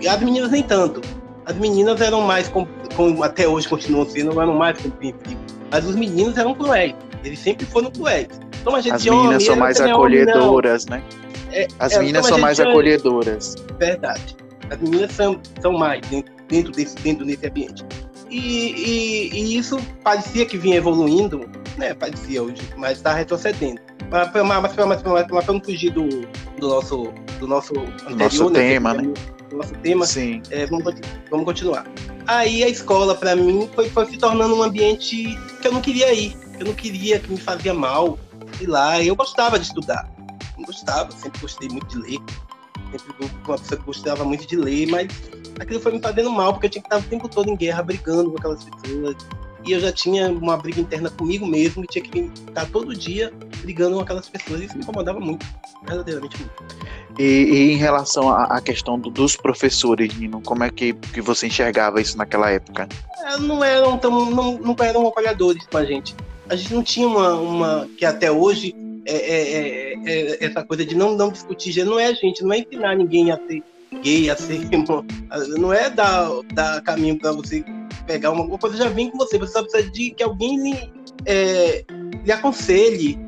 e, 0.02 0.08
as 0.08 0.20
meninas 0.22 0.52
nem 0.52 0.64
tanto. 0.64 1.02
As 1.46 1.56
meninas 1.56 2.02
eram 2.02 2.22
mais, 2.22 2.48
com, 2.48 2.66
com, 2.96 3.22
até 3.22 3.48
hoje 3.48 3.68
continuam 3.68 4.10
sendo, 4.10 4.40
eram 4.42 4.56
mais 4.56 4.82
compreensivas. 4.82 5.38
Mas 5.72 5.86
os 5.86 5.96
meninos 5.96 6.38
eram 6.38 6.56
cruéis. 6.56 6.96
Eles 7.24 7.40
sempre 7.40 7.66
foram 7.66 7.92
cruéis. 7.92 8.28
Então, 8.62 8.76
As 8.76 8.86
meninas 9.06 9.44
são 9.44 9.56
mais 9.56 9.80
acolhedoras, 9.80 10.86
né? 10.88 11.04
É, 11.52 11.68
As 11.80 11.94
é, 11.94 12.00
meninas 12.00 12.26
são 12.26 12.40
mais 12.40 12.60
acolhedoras. 12.60 13.56
Verdade. 13.78 14.36
As 14.70 14.80
meninas 14.80 15.12
são, 15.12 15.40
são 15.62 15.74
mais 15.74 16.02
dentro, 16.08 16.34
dentro, 16.48 16.72
desse, 16.72 16.96
dentro 16.98 17.26
desse 17.26 17.46
ambiente. 17.46 17.86
E, 18.30 18.40
e, 18.40 19.30
e, 19.34 19.58
isso 19.58 19.78
parecia 20.04 20.46
que 20.46 20.58
vinha 20.58 20.78
evoluindo, 20.78 21.48
né? 21.78 21.94
Parecia 21.94 22.42
hoje, 22.42 22.62
mas 22.76 22.98
está 22.98 23.14
retrocedendo. 23.14 23.80
Mas, 24.10 24.32
mas, 24.34 24.76
mas, 24.76 25.04
mas, 25.04 25.28
mas, 25.30 25.46
não 25.46 25.62
fugir 25.62 25.92
do, 25.92 26.08
do 26.60 26.68
nosso, 26.68 27.14
do 27.40 27.48
nosso, 27.48 27.74
anterior, 27.80 28.18
nosso 28.18 28.50
né, 28.50 28.60
tema, 28.60 28.94
né? 28.96 29.14
Nosso 29.56 29.74
tema. 29.76 30.06
Sim. 30.06 30.42
É, 30.50 30.66
vamos, 30.66 30.94
vamos 31.30 31.46
continuar. 31.46 31.86
Aí 32.28 32.64
a 32.64 32.70
escola, 32.70 33.16
para 33.16 33.36
mim, 33.36 33.70
foi, 33.74 33.90
foi 33.90 34.06
se 34.08 34.18
tornando 34.18 34.56
um 34.56 34.64
ambiente 34.64 35.38
que 35.62 35.68
eu 35.68 35.72
não 35.72 35.82
queria 35.82 36.14
ir. 36.14 36.38
Eu 36.60 36.66
não 36.68 36.74
queria, 36.74 37.20
que 37.20 37.32
me 37.32 37.40
fazia 37.40 37.74
mal. 37.74 38.18
Sei 38.58 38.68
lá, 38.68 39.02
eu 39.02 39.16
gostava 39.16 39.60
de 39.60 39.66
estudar. 39.66 40.10
Eu 40.58 40.66
gostava, 40.66 41.12
sempre 41.12 41.40
gostei 41.42 41.70
muito 41.70 41.88
de 41.88 41.98
ler. 41.98 42.20
Sempre 42.92 43.32
uma 43.46 43.58
pessoa 43.58 43.80
que 43.80 43.86
gostava 43.86 44.24
muito 44.24 44.48
de 44.48 44.56
ler, 44.56 44.88
mas 44.88 45.08
aquilo 45.60 45.80
foi 45.80 45.92
me 45.92 46.00
fazendo 46.00 46.32
mal, 46.32 46.54
porque 46.54 46.68
eu 46.68 46.70
tinha 46.70 46.82
que 46.82 46.88
estar 46.88 46.98
o 46.98 47.10
tempo 47.10 47.28
todo 47.28 47.50
em 47.50 47.56
guerra, 47.56 47.84
brigando 47.84 48.32
com 48.32 48.38
aquelas 48.38 48.64
pessoas 48.64 49.16
e 49.66 49.72
eu 49.72 49.80
já 49.80 49.92
tinha 49.92 50.30
uma 50.30 50.56
briga 50.58 50.80
interna 50.80 51.10
comigo 51.10 51.46
mesmo 51.46 51.84
e 51.84 51.88
tinha 51.88 52.04
que 52.04 52.20
estar 52.48 52.66
todo 52.68 52.96
dia 52.96 53.34
brigando 53.62 53.96
com 53.96 54.02
aquelas 54.02 54.30
pessoas. 54.30 54.62
Isso 54.62 54.78
me 54.78 54.84
incomodava 54.84 55.20
muito, 55.20 55.46
verdadeiramente 55.84 56.38
muito. 56.38 56.54
E, 57.18 57.24
e 57.24 57.72
em 57.72 57.78
relação 57.78 58.30
à, 58.30 58.62
questão 58.62 59.00
do, 59.00 59.10
dos 59.10 59.36
professores, 59.36 60.16
Nino, 60.18 60.42
como 60.42 60.64
é 60.64 60.70
que, 60.70 60.94
que 60.94 61.22
você 61.22 61.48
enxergava 61.48 62.00
isso 62.00 62.18
naquela 62.18 62.52
época? 62.52 62.88
É, 63.24 63.38
não 63.38 63.64
eram 63.64 63.98
tão, 63.98 64.30
não, 64.30 64.58
não 64.58 64.76
eram 64.80 65.08
apoiadores 65.08 65.66
com 65.66 65.78
a 65.78 65.86
gente. 65.86 66.16
A 66.48 66.56
gente 66.56 66.74
não 66.74 66.84
tinha 66.84 67.08
uma, 67.08 67.34
uma 67.34 67.90
que 67.98 68.06
até 68.06 68.32
hoje 68.32 68.76
é, 69.06 69.16
é, 69.16 69.94
é, 69.94 70.32
é 70.32 70.46
essa 70.46 70.64
coisa 70.64 70.86
de 70.86 70.96
não, 70.96 71.16
não 71.16 71.32
discutir 71.32 71.72
gênero. 71.72 71.96
Não 71.96 72.00
é, 72.00 72.14
gente, 72.14 72.44
não 72.44 72.54
é 72.54 72.60
ensinar 72.60 72.96
ninguém 72.96 73.32
a 73.32 73.38
ser 73.38 73.64
gay, 74.04 74.30
a 74.30 74.36
ser. 74.36 74.62
Não 75.58 75.72
é 75.72 75.90
dar, 75.90 76.30
dar 76.54 76.82
caminho 76.82 77.18
para 77.18 77.32
você 77.32 77.64
pegar 78.06 78.32
uma 78.32 78.58
coisa 78.58 78.78
já 78.78 78.90
vem 78.90 79.10
com 79.10 79.18
você. 79.18 79.38
Você 79.38 79.54
só 79.54 79.62
precisa 79.62 79.90
de 79.90 80.12
que 80.12 80.24
alguém 80.24 80.62
lhe, 80.62 80.94
é, 81.26 81.86
lhe 82.24 82.32
aconselhe, 82.32 83.20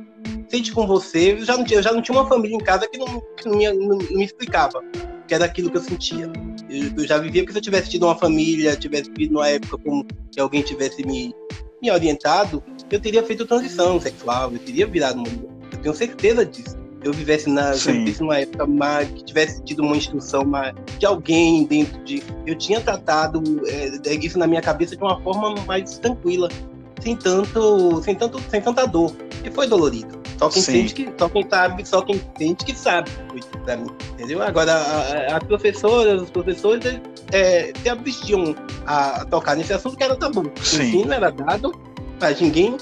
sente 0.49 0.71
com 0.71 0.87
você. 0.87 1.33
Eu 1.33 1.45
já 1.45 1.57
não 1.57 1.63
tinha, 1.63 1.81
já 1.81 1.91
não 1.91 2.01
tinha 2.01 2.17
uma 2.17 2.27
família 2.27 2.55
em 2.55 2.63
casa 2.63 2.87
que 2.87 2.97
não, 2.97 3.21
que 3.35 3.47
não, 3.47 3.57
me, 3.57 3.71
não, 3.73 3.97
não 3.97 4.17
me 4.17 4.25
explicava 4.25 4.81
que 5.27 5.33
era 5.33 5.45
aquilo 5.45 5.69
que 5.69 5.77
eu 5.77 5.81
sentia. 5.81 6.31
Eu, 6.69 6.91
eu, 6.97 7.07
já 7.07 7.17
vivia 7.17 7.45
que 7.45 7.51
se 7.51 7.57
eu 7.57 7.61
tivesse 7.61 7.89
tido 7.89 8.05
uma 8.05 8.15
família, 8.15 8.75
tivesse 8.75 9.09
vivido 9.09 9.33
numa 9.33 9.49
época 9.49 9.77
como 9.77 10.05
que 10.31 10.39
alguém 10.39 10.61
tivesse 10.61 11.05
me, 11.05 11.33
me 11.81 11.91
orientado, 11.91 12.63
eu 12.89 12.99
teria 12.99 13.21
feito 13.23 13.45
transição 13.45 13.99
sexual, 13.99 14.53
eu 14.53 14.59
teria 14.59 14.87
virado 14.87 15.19
mulher. 15.19 15.49
Eu 15.73 15.79
tenho 15.79 15.93
certeza 15.93 16.45
disso 16.45 16.86
eu 17.03 17.13
vivesse 17.13 17.49
na 17.49 17.71
vivesse 17.71 18.21
numa 18.21 18.39
época 18.39 18.65
mais, 18.65 19.09
que 19.09 19.23
tivesse 19.23 19.63
tido 19.63 19.83
uma 19.83 19.95
instrução 19.95 20.43
mais, 20.43 20.73
de 20.97 21.05
alguém 21.05 21.65
dentro 21.65 22.03
de. 22.03 22.23
Eu 22.45 22.55
tinha 22.55 22.81
tratado 22.81 23.41
é, 23.67 24.13
isso 24.13 24.37
na 24.37 24.47
minha 24.47 24.61
cabeça 24.61 24.95
de 24.95 25.01
uma 25.01 25.19
forma 25.21 25.55
mais 25.65 25.97
tranquila, 25.99 26.49
sem 27.01 27.15
tanto, 27.15 28.01
sem 28.03 28.15
tanto, 28.15 28.41
sem 28.49 28.61
tanta 28.61 28.85
dor. 28.85 29.13
E 29.43 29.51
foi 29.51 29.67
dolorido. 29.67 30.17
Só 30.37 30.49
quem 30.49 30.61
sente 30.61 30.93
que, 30.93 31.09
só 31.17 31.29
quem 31.29 31.47
sabe, 31.49 31.87
só 31.87 32.01
quem 32.01 32.21
sente 32.37 32.63
que 32.63 32.75
sabe 32.75 33.09
para 33.63 33.77
mim, 33.77 33.89
entendeu? 34.11 34.41
Agora 34.43 34.73
as 35.31 35.43
professoras, 35.43 36.21
os 36.21 36.29
professores 36.29 37.01
é, 37.31 37.73
se 37.81 37.89
abstiam 37.89 38.55
a 38.85 39.25
tocar 39.25 39.55
nesse 39.55 39.73
assunto 39.73 39.97
que 39.97 40.03
era 40.03 40.15
tabu. 40.15 40.41
O 40.41 40.59
ensino 40.59 41.11
era 41.11 41.31
dado 41.31 41.73
para 42.19 42.35
ninguém 42.39 42.77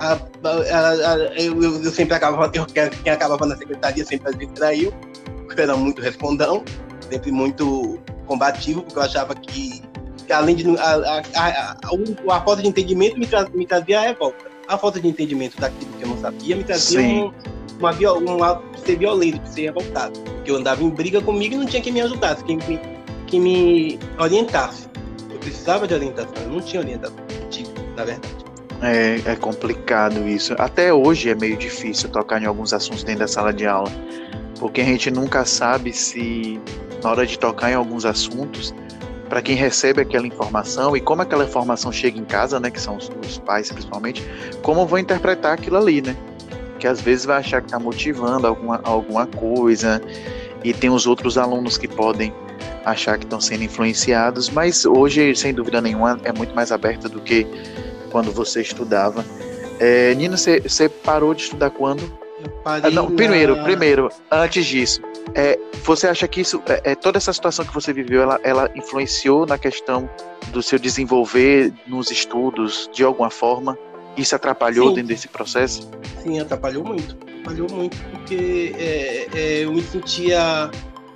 a, 0.00 0.12
a, 0.12 1.12
a, 1.12 1.16
eu, 1.36 1.62
eu, 1.62 1.90
sempre 1.90 2.14
acabava, 2.14 2.50
eu, 2.54 2.64
quem 2.66 3.12
acabava 3.12 3.44
na 3.44 3.56
secretaria 3.56 4.04
sempre 4.04 4.34
me 4.34 4.46
traiu, 4.46 4.92
porque 5.44 5.60
era 5.60 5.76
muito 5.76 6.00
respondão, 6.00 6.64
sempre 7.10 7.30
muito 7.30 7.98
combativo, 8.26 8.82
porque 8.82 8.98
eu 8.98 9.02
achava 9.02 9.34
que, 9.34 9.82
além 10.32 10.56
de. 10.56 10.78
A, 10.78 11.22
a, 11.36 11.76
a, 12.32 12.40
falta 12.40 12.62
de 12.62 12.68
entendimento 12.68 13.18
me, 13.18 13.26
tra, 13.26 13.46
me 13.50 13.66
trazia 13.66 14.00
a 14.00 14.02
revolta. 14.02 14.50
A 14.66 14.78
falta 14.78 14.98
de 15.00 15.08
entendimento 15.08 15.60
daquilo 15.60 15.92
que 15.92 16.02
eu 16.02 16.08
não 16.08 16.18
sabia 16.18 16.56
me 16.56 16.64
trazia 16.64 17.00
um, 17.00 17.32
uma, 17.78 17.90
uma, 17.90 18.62
ser 18.84 18.96
violento, 18.96 19.46
ser 19.48 19.62
revoltado. 19.62 20.18
Porque 20.20 20.50
eu 20.50 20.56
andava 20.56 20.82
em 20.82 20.88
briga 20.88 21.20
comigo 21.20 21.56
e 21.56 21.58
não 21.58 21.66
tinha 21.66 21.82
quem 21.82 21.92
me 21.92 22.00
ajudasse, 22.00 22.42
quem 22.44 22.56
me, 22.56 22.80
quem 23.26 23.40
me 23.40 23.98
orientasse. 24.18 24.88
Eu 25.28 25.38
precisava 25.40 25.86
de 25.86 25.92
orientação, 25.92 26.42
eu 26.42 26.50
não 26.50 26.60
tinha 26.60 26.80
orientação, 26.80 27.18
na 27.96 28.04
verdade. 28.04 28.39
É, 28.82 29.20
é 29.26 29.36
complicado 29.36 30.26
isso. 30.26 30.54
Até 30.58 30.92
hoje 30.92 31.28
é 31.28 31.34
meio 31.34 31.56
difícil 31.56 32.08
tocar 32.08 32.42
em 32.42 32.46
alguns 32.46 32.72
assuntos 32.72 33.04
dentro 33.04 33.20
da 33.20 33.28
sala 33.28 33.52
de 33.52 33.66
aula, 33.66 33.90
porque 34.58 34.80
a 34.80 34.84
gente 34.84 35.10
nunca 35.10 35.44
sabe 35.44 35.92
se, 35.92 36.58
na 37.02 37.10
hora 37.10 37.26
de 37.26 37.38
tocar 37.38 37.70
em 37.70 37.74
alguns 37.74 38.06
assuntos, 38.06 38.74
para 39.28 39.42
quem 39.42 39.54
recebe 39.54 40.00
aquela 40.00 40.26
informação 40.26 40.96
e 40.96 41.00
como 41.00 41.22
aquela 41.22 41.44
informação 41.44 41.92
chega 41.92 42.18
em 42.18 42.24
casa, 42.24 42.58
né, 42.58 42.70
que 42.70 42.80
são 42.80 42.96
os, 42.96 43.10
os 43.24 43.38
pais 43.38 43.70
principalmente, 43.70 44.26
como 44.62 44.84
vão 44.86 44.98
interpretar 44.98 45.52
aquilo 45.52 45.76
ali, 45.76 46.02
né? 46.02 46.16
Que 46.78 46.88
às 46.88 47.00
vezes 47.00 47.26
vai 47.26 47.36
achar 47.36 47.60
que 47.60 47.66
está 47.66 47.78
motivando 47.78 48.46
alguma, 48.46 48.80
alguma 48.82 49.26
coisa, 49.26 50.02
e 50.64 50.72
tem 50.72 50.90
os 50.90 51.06
outros 51.06 51.38
alunos 51.38 51.78
que 51.78 51.86
podem 51.86 52.32
achar 52.84 53.18
que 53.18 53.24
estão 53.24 53.40
sendo 53.40 53.62
influenciados, 53.62 54.50
mas 54.50 54.84
hoje, 54.84 55.34
sem 55.36 55.52
dúvida 55.54 55.80
nenhuma, 55.80 56.18
é 56.24 56.32
muito 56.32 56.54
mais 56.54 56.72
aberta 56.72 57.08
do 57.08 57.20
que 57.20 57.46
quando 58.10 58.32
você 58.32 58.60
estudava. 58.60 59.24
É, 59.78 60.14
Nina, 60.14 60.36
você, 60.36 60.88
parou 60.88 61.32
de 61.32 61.42
estudar 61.42 61.70
quando? 61.70 62.12
Ah, 62.64 62.90
não, 62.90 63.10
primeiro, 63.10 63.56
na... 63.56 63.62
primeiro, 63.62 64.10
antes 64.30 64.66
disso, 64.66 65.00
é, 65.34 65.58
você 65.84 66.06
acha 66.06 66.26
que 66.26 66.40
isso, 66.40 66.62
é, 66.66 66.92
é, 66.92 66.94
toda 66.94 67.18
essa 67.18 67.32
situação 67.32 67.64
que 67.64 67.72
você 67.72 67.92
viveu, 67.92 68.22
ela, 68.22 68.40
ela 68.42 68.70
influenciou 68.74 69.46
na 69.46 69.58
questão 69.58 70.08
do 70.48 70.62
seu 70.62 70.78
desenvolver 70.78 71.72
nos 71.86 72.10
estudos 72.10 72.88
de 72.92 73.04
alguma 73.04 73.30
forma? 73.30 73.78
Isso 74.16 74.34
atrapalhou 74.34 74.88
Sim. 74.88 74.94
dentro 74.96 75.08
desse 75.08 75.28
processo? 75.28 75.88
Sim, 76.22 76.40
atrapalhou 76.40 76.84
muito, 76.84 77.16
atrapalhou 77.22 77.70
muito, 77.70 77.96
porque 78.10 78.74
é, 78.76 79.28
é, 79.34 79.64
eu 79.64 79.72
me 79.72 79.82
sentia, 79.82 80.70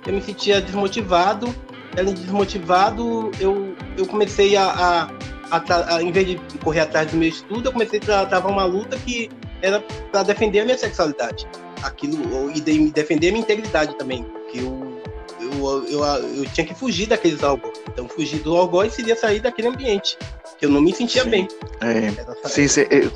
eu 0.07 0.13
me 0.13 0.21
sentia 0.21 0.61
desmotivado. 0.61 1.53
Além 1.97 2.13
de 2.13 2.23
desmotivado, 2.23 3.31
eu, 3.39 3.73
eu 3.97 4.05
comecei 4.05 4.57
a, 4.57 4.65
a 4.65 5.09
a, 5.51 5.95
a, 5.95 6.03
em 6.03 6.11
vez 6.11 6.27
de 6.27 6.35
correr 6.63 6.81
atrás 6.81 7.11
do 7.11 7.17
meu 7.17 7.29
estudo, 7.29 7.69
eu 7.69 7.73
comecei 7.73 7.99
a 7.99 8.25
travar 8.25 8.51
uma 8.51 8.65
luta 8.65 8.97
que 8.97 9.29
era 9.61 9.79
para 10.11 10.23
defender 10.23 10.61
a 10.61 10.65
minha 10.65 10.77
sexualidade. 10.77 11.47
Aquilo, 11.83 12.51
e 12.51 12.59
de, 12.59 12.89
defender 12.91 13.29
a 13.29 13.31
minha 13.31 13.43
integridade 13.43 13.95
também. 13.97 14.25
Que 14.51 14.59
eu, 14.59 15.01
eu, 15.39 15.87
eu, 15.87 16.03
eu, 16.03 16.45
tinha 16.51 16.65
que 16.65 16.73
fugir 16.73 17.07
daqueles 17.07 17.43
algozes. 17.43 17.81
Então, 17.89 18.07
fugir 18.07 18.39
do 18.39 18.55
algoz 18.55 18.93
seria 18.93 19.15
sair 19.15 19.39
daquele 19.39 19.67
ambiente. 19.67 20.17
Que 20.57 20.65
eu 20.65 20.69
não 20.69 20.81
me 20.81 20.93
sentia 20.93 21.23
sim. 21.23 21.29
bem. 21.29 21.47
É. 21.81 22.47
Sim, 22.47 22.67
sim, 22.67 22.85
eu, 22.89 23.11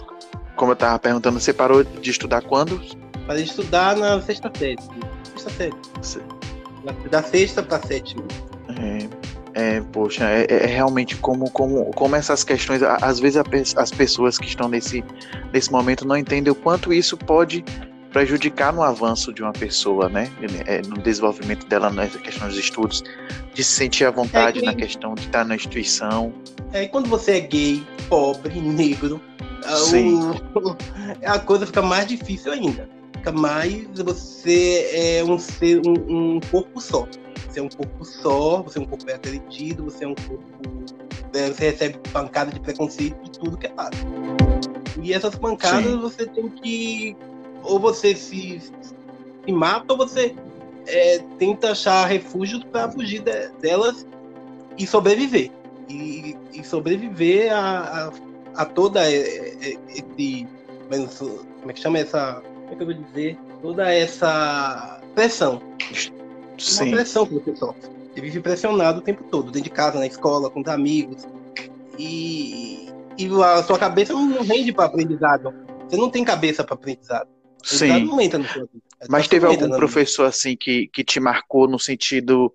como 0.56 0.72
eu 0.72 0.74
estava 0.74 1.00
perguntando, 1.00 1.40
você 1.40 1.54
parou 1.54 1.84
de 1.84 2.12
estudar 2.12 2.42
quando? 2.42 2.82
Parei 3.26 3.44
de 3.44 3.50
estudar 3.50 3.96
na 3.96 4.22
sexta 4.22 4.52
série. 4.58 4.78
Sexta 5.36 5.50
série. 5.50 5.74
Da 7.10 7.24
sexta 7.24 7.64
para 7.64 7.80
sétima. 7.86 8.24
É. 8.70 9.19
É, 9.54 9.82
poxa, 9.92 10.26
é, 10.26 10.46
é, 10.48 10.66
realmente 10.66 11.16
como, 11.16 11.50
como, 11.50 11.86
como 11.94 12.16
essas 12.16 12.44
questões, 12.44 12.82
às 12.84 13.20
vezes 13.20 13.38
a, 13.38 13.82
as 13.82 13.92
pessoas 13.92 14.38
que 14.38 14.46
estão 14.46 14.70
nesse, 14.70 15.04
nesse 15.52 15.72
momento 15.72 16.08
não 16.08 16.16
entendem 16.16 16.52
o 16.52 16.56
quanto 16.56 16.94
isso 16.94 17.18
pode 17.18 17.64
prejudicar 18.12 18.74
no 18.74 18.82
avanço 18.82 19.32
de 19.34 19.42
uma 19.42 19.54
pessoa, 19.54 20.10
né? 20.10 20.32
É, 20.66 20.82
no 20.82 20.98
desenvolvimento 20.98 21.66
dela 21.68 21.90
nessa 21.90 22.18
questão 22.20 22.48
dos 22.48 22.58
estudos, 22.58 23.04
de 23.54 23.64
se 23.64 23.72
sentir 23.72 24.06
à 24.06 24.12
vontade 24.12 24.60
é 24.60 24.62
na 24.64 24.74
questão 24.74 25.16
de 25.16 25.22
estar 25.22 25.46
na 25.46 25.56
instituição. 25.56 26.34
É, 26.74 26.88
quando 26.88 27.10
você 27.10 27.34
é 27.34 27.40
gay, 27.40 27.84
pobre, 28.08 28.60
negro, 28.60 29.22
a, 29.66 29.76
a 31.34 31.40
coisa 31.40 31.66
fica 31.66 31.82
mais 31.82 32.08
difícil 32.08 32.52
ainda. 32.52 32.90
Fica 33.14 33.32
mais 33.32 33.86
você 34.00 34.90
é 34.94 35.24
um 35.24 35.38
ser, 35.38 35.82
um, 35.86 36.36
um 36.38 36.40
corpo 36.40 36.80
só. 36.80 37.08
Você 37.50 37.60
é 37.60 37.64
um 37.64 37.70
corpo 37.70 38.06
só, 38.06 38.62
você 38.62 38.78
é 38.78 38.82
um 38.82 38.86
corpo 38.86 39.06
bem 39.06 39.16
agredido, 39.16 39.86
você 39.86 40.06
é 40.06 40.08
um 40.08 40.14
corpo. 40.14 40.44
Né, 41.34 41.48
você 41.48 41.72
recebe 41.72 41.98
pancada 42.12 42.52
de 42.52 42.60
preconceito 42.60 43.20
de 43.24 43.32
tudo 43.32 43.58
que 43.58 43.68
é 43.68 43.74
lado. 43.76 43.98
E 45.02 45.14
essas 45.14 45.36
pancadas 45.36 45.92
Sim. 45.92 46.00
você 46.00 46.28
tem 46.28 46.48
que. 46.50 47.18
Ou 47.64 47.80
você 47.80 48.16
se, 48.16 48.62
se 48.62 49.52
mata, 49.52 49.94
ou 49.94 49.98
você 49.98 50.36
é, 50.88 51.20
tenta 51.40 51.72
achar 51.72 52.06
refúgio 52.06 52.64
para 52.68 52.90
fugir 52.92 53.22
de, 53.22 53.48
delas 53.60 54.06
e 54.78 54.86
sobreviver. 54.86 55.52
E, 55.90 56.38
e 56.54 56.64
sobreviver 56.64 57.52
a, 57.52 58.12
a, 58.56 58.62
a 58.62 58.66
toda 58.66 59.10
esse. 59.12 60.48
Como 60.88 61.72
é 61.72 61.74
que 61.74 61.80
chama 61.80 61.98
essa. 61.98 62.44
Como 62.44 62.74
é 62.74 62.76
que 62.76 62.84
eu 62.84 62.86
vou 62.86 62.96
dizer? 62.96 63.38
Toda 63.62 63.92
essa 63.92 65.02
pressão 65.16 65.69
Sim. 66.60 66.86
uma 66.86 66.92
pressão 66.98 67.26
que 67.26 67.34
você 67.34 67.56
sofre. 67.56 67.90
Você 68.14 68.22
vive 68.22 68.40
pressionado 68.40 69.00
o 69.00 69.02
tempo 69.02 69.24
todo, 69.24 69.52
dentro 69.52 69.70
de 69.70 69.70
casa, 69.70 70.00
na 70.00 70.08
escola, 70.08 70.50
com 70.50 70.62
os 70.62 70.68
amigos. 70.68 71.28
E, 71.98 72.90
e 73.18 73.30
a 73.44 73.64
sua 73.64 73.78
cabeça 73.78 74.14
não 74.14 74.42
rende 74.42 74.72
para 74.72 74.86
aprendizado. 74.86 75.54
Você 75.88 75.98
não 75.98 76.10
tem 76.10 76.24
cabeça 76.24 76.64
para 76.64 76.76
aprendizado. 76.76 77.28
Sim. 77.64 78.06
Não 78.06 78.22
entra 78.22 78.40
no 78.40 78.48
seu 78.48 78.70
Mas 79.10 79.28
teve 79.28 79.46
algum 79.46 79.70
professor 79.70 80.26
assim 80.26 80.56
que, 80.56 80.88
que 80.88 81.04
te 81.04 81.20
marcou 81.20 81.68
no 81.68 81.78
sentido 81.78 82.54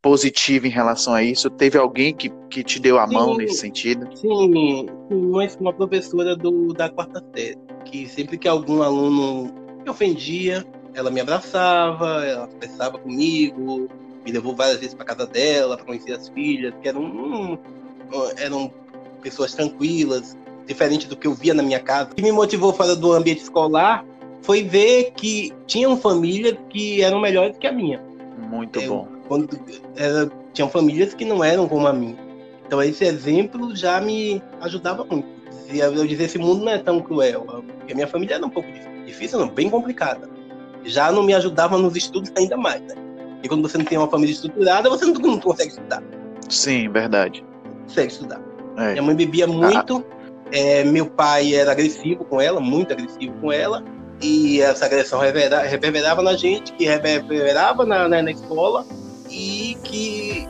positivo 0.00 0.66
em 0.66 0.70
relação 0.70 1.14
a 1.14 1.22
isso? 1.22 1.50
Teve 1.50 1.76
alguém 1.78 2.14
que, 2.14 2.30
que 2.48 2.62
te 2.62 2.78
deu 2.78 2.98
a 2.98 3.06
sim, 3.06 3.14
mão 3.14 3.36
nesse 3.36 3.58
sentido? 3.58 4.08
Sim, 4.16 4.88
uma, 5.10 5.46
uma 5.60 5.72
professora 5.72 6.36
do, 6.36 6.72
da 6.72 6.88
quarta 6.88 7.22
série, 7.34 7.58
que 7.84 8.06
sempre 8.06 8.38
que 8.38 8.48
algum 8.48 8.82
aluno 8.82 9.52
me 9.82 9.90
ofendia, 9.90 10.64
ela 10.96 11.10
me 11.10 11.20
abraçava, 11.20 12.24
ela 12.24 12.48
conversava 12.48 12.98
comigo, 12.98 13.86
me 14.24 14.32
levou 14.32 14.56
várias 14.56 14.78
vezes 14.78 14.94
para 14.94 15.04
casa 15.04 15.26
dela 15.26 15.76
para 15.76 15.84
conhecer 15.84 16.14
as 16.14 16.28
filhas, 16.30 16.72
que 16.80 16.88
eram, 16.88 17.02
um, 17.02 17.58
eram 18.38 18.72
pessoas 19.20 19.52
tranquilas, 19.52 20.36
diferente 20.66 21.06
do 21.06 21.14
que 21.14 21.26
eu 21.26 21.34
via 21.34 21.52
na 21.52 21.62
minha 21.62 21.78
casa. 21.78 22.10
O 22.12 22.14
que 22.14 22.22
me 22.22 22.32
motivou 22.32 22.72
fora 22.72 22.96
do 22.96 23.12
ambiente 23.12 23.42
escolar 23.42 24.04
foi 24.40 24.62
ver 24.62 25.12
que 25.14 25.52
tinham 25.66 25.98
famílias 25.98 26.56
que 26.70 27.02
eram 27.02 27.20
melhores 27.20 27.58
que 27.58 27.66
a 27.66 27.72
minha. 27.72 28.00
Muito 28.38 28.80
eu, 28.80 28.88
bom. 28.88 29.08
Quando 29.28 29.60
era, 29.96 30.30
tinham 30.54 30.70
famílias 30.70 31.12
que 31.12 31.26
não 31.26 31.44
eram 31.44 31.68
como 31.68 31.86
a 31.86 31.92
minha. 31.92 32.16
Então 32.66 32.82
esse 32.82 33.04
exemplo 33.04 33.76
já 33.76 34.00
me 34.00 34.42
ajudava 34.62 35.04
muito. 35.04 35.28
Eu 35.68 36.06
dizer 36.06 36.24
esse 36.24 36.38
mundo 36.38 36.64
não 36.64 36.72
é 36.72 36.78
tão 36.78 37.02
cruel, 37.02 37.44
porque 37.78 37.92
a 37.92 37.94
minha 37.94 38.06
família 38.06 38.36
era 38.36 38.46
um 38.46 38.50
pouco 38.50 38.68
difícil, 39.04 39.38
não, 39.38 39.48
bem 39.48 39.68
complicada. 39.68 40.35
Já 40.86 41.10
não 41.12 41.22
me 41.22 41.34
ajudava 41.34 41.76
nos 41.76 41.96
estudos 41.96 42.32
ainda 42.36 42.56
mais, 42.56 42.80
né? 42.82 42.94
E 43.42 43.48
quando 43.48 43.62
você 43.62 43.78
não 43.78 43.84
tem 43.84 43.98
uma 43.98 44.08
família 44.08 44.32
estruturada, 44.32 44.88
você 44.88 45.04
não, 45.04 45.14
não 45.14 45.40
consegue 45.40 45.70
estudar. 45.70 46.02
Sim, 46.48 46.88
verdade. 46.88 47.44
Não 47.64 47.82
consegue 47.82 48.12
estudar. 48.12 48.40
É. 48.76 48.92
Minha 48.92 49.02
mãe 49.02 49.16
bebia 49.16 49.46
muito, 49.46 50.04
ah. 50.08 50.38
é, 50.52 50.84
meu 50.84 51.06
pai 51.06 51.54
era 51.54 51.72
agressivo 51.72 52.24
com 52.24 52.40
ela, 52.40 52.60
muito 52.60 52.92
agressivo 52.92 53.34
com 53.40 53.52
ela, 53.52 53.82
e 54.20 54.60
essa 54.60 54.86
agressão 54.86 55.20
reverberava, 55.20 55.66
reverberava 55.66 56.22
na 56.22 56.36
gente, 56.36 56.72
que 56.72 56.84
reverberava 56.84 57.84
na, 57.84 58.08
na, 58.08 58.22
na 58.22 58.30
escola 58.30 58.86
e 59.30 59.76
que 59.84 60.48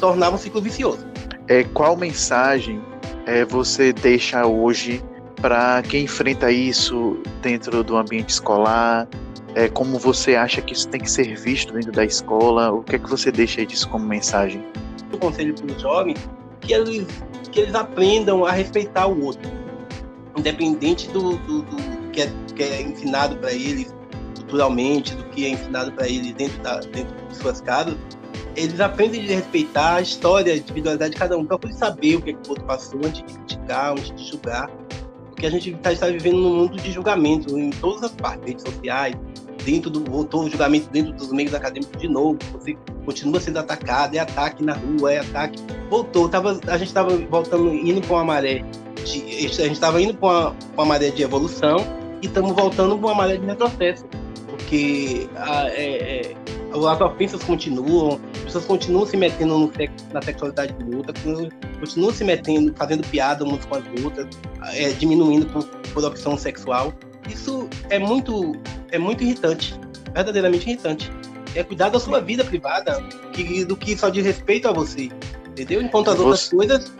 tornava 0.00 0.36
um 0.36 0.38
ciclo 0.38 0.60
vicioso. 0.60 1.06
É, 1.48 1.62
qual 1.64 1.96
mensagem 1.96 2.82
é, 3.26 3.44
você 3.44 3.92
deixa 3.92 4.46
hoje 4.46 5.02
para 5.40 5.82
quem 5.82 6.04
enfrenta 6.04 6.50
isso 6.50 7.18
dentro 7.42 7.82
do 7.82 7.96
ambiente 7.96 8.30
escolar? 8.30 9.08
É, 9.54 9.68
como 9.68 9.98
você 9.98 10.34
acha 10.34 10.60
que 10.60 10.72
isso 10.72 10.88
tem 10.88 11.00
que 11.00 11.10
ser 11.10 11.36
visto 11.36 11.72
dentro 11.72 11.92
da 11.92 12.04
escola? 12.04 12.72
O 12.72 12.82
que 12.82 12.96
é 12.96 12.98
que 12.98 13.08
você 13.08 13.30
deixa 13.30 13.60
aí 13.60 13.66
disso 13.66 13.88
como 13.88 14.04
mensagem? 14.04 14.64
O 15.12 15.18
conselho 15.18 15.54
para 15.54 15.66
os 15.66 15.80
jovens 15.80 16.18
que 16.64 16.72
eles, 16.72 17.06
que 17.52 17.60
eles 17.60 17.74
aprendam 17.74 18.44
a 18.44 18.52
respeitar 18.52 19.06
o 19.06 19.24
outro, 19.24 19.50
independente 20.36 21.08
do, 21.10 21.36
do, 21.38 21.62
do 21.62 22.10
que, 22.10 22.22
é, 22.22 22.32
que 22.54 22.62
é 22.62 22.82
ensinado 22.82 23.36
para 23.36 23.52
eles 23.52 23.94
culturalmente, 24.34 25.14
do 25.14 25.24
que 25.24 25.46
é 25.46 25.50
ensinado 25.50 25.92
para 25.92 26.08
eles 26.08 26.32
dentro, 26.32 26.60
da, 26.62 26.80
dentro 26.80 27.14
de 27.28 27.36
suas 27.36 27.60
casas, 27.60 27.96
eles 28.56 28.80
aprendem 28.80 29.24
a 29.24 29.36
respeitar 29.36 29.96
a 29.96 30.00
história, 30.00 30.52
a 30.52 30.56
individualidade 30.56 31.12
de 31.12 31.18
cada 31.18 31.36
um, 31.36 31.44
poder 31.44 31.72
saber 31.72 32.16
o 32.16 32.22
que, 32.22 32.30
é 32.30 32.32
que 32.32 32.46
o 32.46 32.50
outro 32.50 32.64
passou, 32.64 33.00
antes 33.04 33.22
de 33.22 33.38
criticar, 33.38 33.92
antes 33.92 34.14
de 34.14 34.30
julgar. 34.30 34.70
Porque 35.34 35.46
a 35.46 35.50
gente 35.50 35.70
está, 35.70 35.92
está 35.92 36.06
vivendo 36.06 36.36
num 36.36 36.56
mundo 36.58 36.76
de 36.76 36.92
julgamento 36.92 37.58
em 37.58 37.70
todas 37.70 38.04
as 38.04 38.12
partes, 38.12 38.46
redes 38.46 38.62
sociais, 38.62 39.16
dentro 39.64 39.90
do 39.90 40.08
voltou 40.08 40.44
o 40.44 40.48
julgamento 40.48 40.88
dentro 40.90 41.12
dos 41.12 41.32
meios 41.32 41.52
acadêmicos 41.52 42.00
de 42.00 42.06
novo. 42.06 42.38
Você 42.52 42.76
continua 43.04 43.40
sendo 43.40 43.58
atacado, 43.58 44.14
é 44.14 44.20
ataque 44.20 44.62
na 44.62 44.74
rua, 44.74 45.12
é 45.12 45.18
ataque. 45.18 45.60
Voltou, 45.90 46.28
tava, 46.28 46.60
a 46.68 46.78
gente 46.78 46.86
estava 46.86 47.16
voltando, 47.16 47.74
indo 47.74 48.00
para 48.00 48.14
uma 48.14 48.24
maré, 48.24 48.64
de, 49.04 49.46
a 49.46 49.48
gente 49.48 49.72
estava 49.72 50.00
indo 50.00 50.14
para 50.14 50.28
uma, 50.28 50.56
uma 50.74 50.84
maré 50.84 51.10
de 51.10 51.24
evolução 51.24 51.78
e 52.22 52.26
estamos 52.26 52.52
voltando 52.52 52.96
para 52.96 53.06
uma 53.08 53.14
maré 53.16 53.36
de 53.36 53.44
retrocesso, 53.44 54.04
porque 54.48 55.28
a, 55.34 55.68
é, 55.68 56.20
é, 56.20 56.36
as 56.74 57.00
ofensas 57.00 57.42
continuam, 57.44 58.20
as 58.34 58.42
pessoas 58.42 58.64
continuam 58.64 59.06
se 59.06 59.16
metendo 59.16 59.56
no 59.56 59.72
na 60.12 60.20
sexualidade 60.20 60.72
de 60.72 60.84
luta, 60.84 61.12
continuam 61.78 62.12
se 62.12 62.24
metendo, 62.24 62.74
fazendo 62.76 63.06
piada 63.06 63.44
umas 63.44 63.64
com 63.64 63.76
as 63.76 63.84
outras, 64.02 64.26
é, 64.72 64.90
diminuindo 64.90 65.46
por, 65.46 65.64
por 65.64 66.04
opção 66.04 66.36
sexual. 66.36 66.92
Isso 67.28 67.68
é 67.90 67.98
muito, 67.98 68.56
é 68.90 68.98
muito 68.98 69.22
irritante, 69.22 69.78
verdadeiramente 70.12 70.68
irritante. 70.68 71.12
É 71.54 71.62
cuidar 71.62 71.90
da 71.90 72.00
sua 72.00 72.20
vida 72.20 72.44
privada 72.44 73.00
que, 73.32 73.64
do 73.64 73.76
que 73.76 73.96
só 73.96 74.08
diz 74.08 74.24
respeito 74.24 74.66
a 74.68 74.72
você, 74.72 75.08
entendeu? 75.46 75.80
Enquanto 75.80 76.10
as 76.10 76.18
outras 76.18 76.48
coisas 76.48 76.92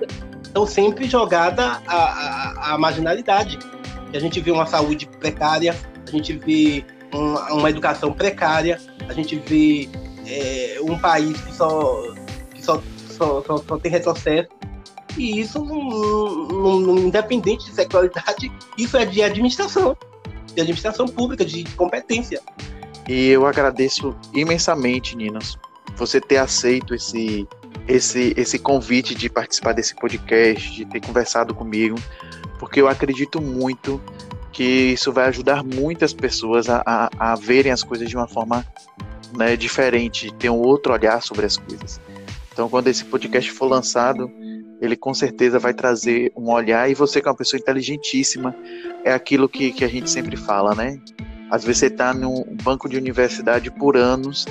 estão 0.54 0.64
sempre 0.64 1.10
jogadas 1.10 1.80
à, 1.88 1.96
à, 1.96 2.74
à 2.74 2.78
marginalidade. 2.78 3.58
A 4.14 4.18
gente 4.20 4.40
vê 4.40 4.52
uma 4.52 4.66
saúde 4.66 5.08
precária, 5.18 5.74
a 6.06 6.10
gente 6.10 6.32
vê 6.34 6.84
uma, 7.14 7.52
uma 7.52 7.70
educação 7.70 8.12
precária, 8.12 8.80
a 9.08 9.12
gente 9.12 9.36
vê 9.36 9.88
é, 10.26 10.78
um 10.82 10.98
país 10.98 11.40
que 11.40 11.54
só, 11.54 12.02
que 12.54 12.62
só, 12.64 12.82
só, 13.10 13.42
só, 13.42 13.58
só 13.58 13.78
tem 13.78 13.90
retrocesso. 13.90 14.48
E 15.16 15.40
isso, 15.40 15.64
independente 16.98 17.66
de 17.66 17.74
sexualidade, 17.74 18.50
isso 18.76 18.96
é 18.96 19.04
de 19.04 19.22
administração, 19.22 19.96
de 20.52 20.60
administração 20.60 21.06
pública, 21.06 21.44
de 21.44 21.62
competência. 21.76 22.40
E 23.08 23.28
eu 23.28 23.46
agradeço 23.46 24.16
imensamente, 24.32 25.16
Ninos, 25.16 25.56
você 25.96 26.20
ter 26.20 26.38
aceito 26.38 26.94
esse, 26.94 27.46
esse, 27.86 28.34
esse 28.36 28.58
convite 28.58 29.14
de 29.14 29.28
participar 29.28 29.72
desse 29.72 29.94
podcast, 29.94 30.74
de 30.74 30.84
ter 30.84 31.00
conversado 31.00 31.54
comigo, 31.54 31.96
porque 32.58 32.80
eu 32.80 32.88
acredito 32.88 33.40
muito 33.40 34.00
que 34.54 34.92
isso 34.92 35.12
vai 35.12 35.26
ajudar 35.26 35.64
muitas 35.64 36.14
pessoas 36.14 36.68
a, 36.68 36.80
a, 36.86 37.32
a 37.32 37.34
verem 37.34 37.72
as 37.72 37.82
coisas 37.82 38.08
de 38.08 38.16
uma 38.16 38.28
forma 38.28 38.64
né, 39.36 39.56
diferente, 39.56 40.32
ter 40.34 40.48
um 40.48 40.60
outro 40.60 40.92
olhar 40.92 41.20
sobre 41.20 41.44
as 41.44 41.56
coisas. 41.56 42.00
Então, 42.52 42.68
quando 42.68 42.86
esse 42.86 43.04
podcast 43.04 43.50
for 43.50 43.66
lançado, 43.66 44.30
ele 44.80 44.96
com 44.96 45.12
certeza 45.12 45.58
vai 45.58 45.74
trazer 45.74 46.32
um 46.36 46.52
olhar. 46.52 46.88
E 46.88 46.94
você, 46.94 47.20
que 47.20 47.26
é 47.26 47.30
uma 47.32 47.36
pessoa 47.36 47.58
inteligentíssima, 47.58 48.54
é 49.04 49.12
aquilo 49.12 49.48
que, 49.48 49.72
que 49.72 49.84
a 49.84 49.88
gente 49.88 50.08
sempre 50.08 50.36
fala, 50.36 50.72
né? 50.72 51.00
Às 51.50 51.64
vezes 51.64 51.80
você 51.80 51.86
está 51.86 52.14
num 52.14 52.44
banco 52.62 52.88
de 52.88 52.96
universidade 52.96 53.72
por 53.72 53.96
anos, 53.96 54.46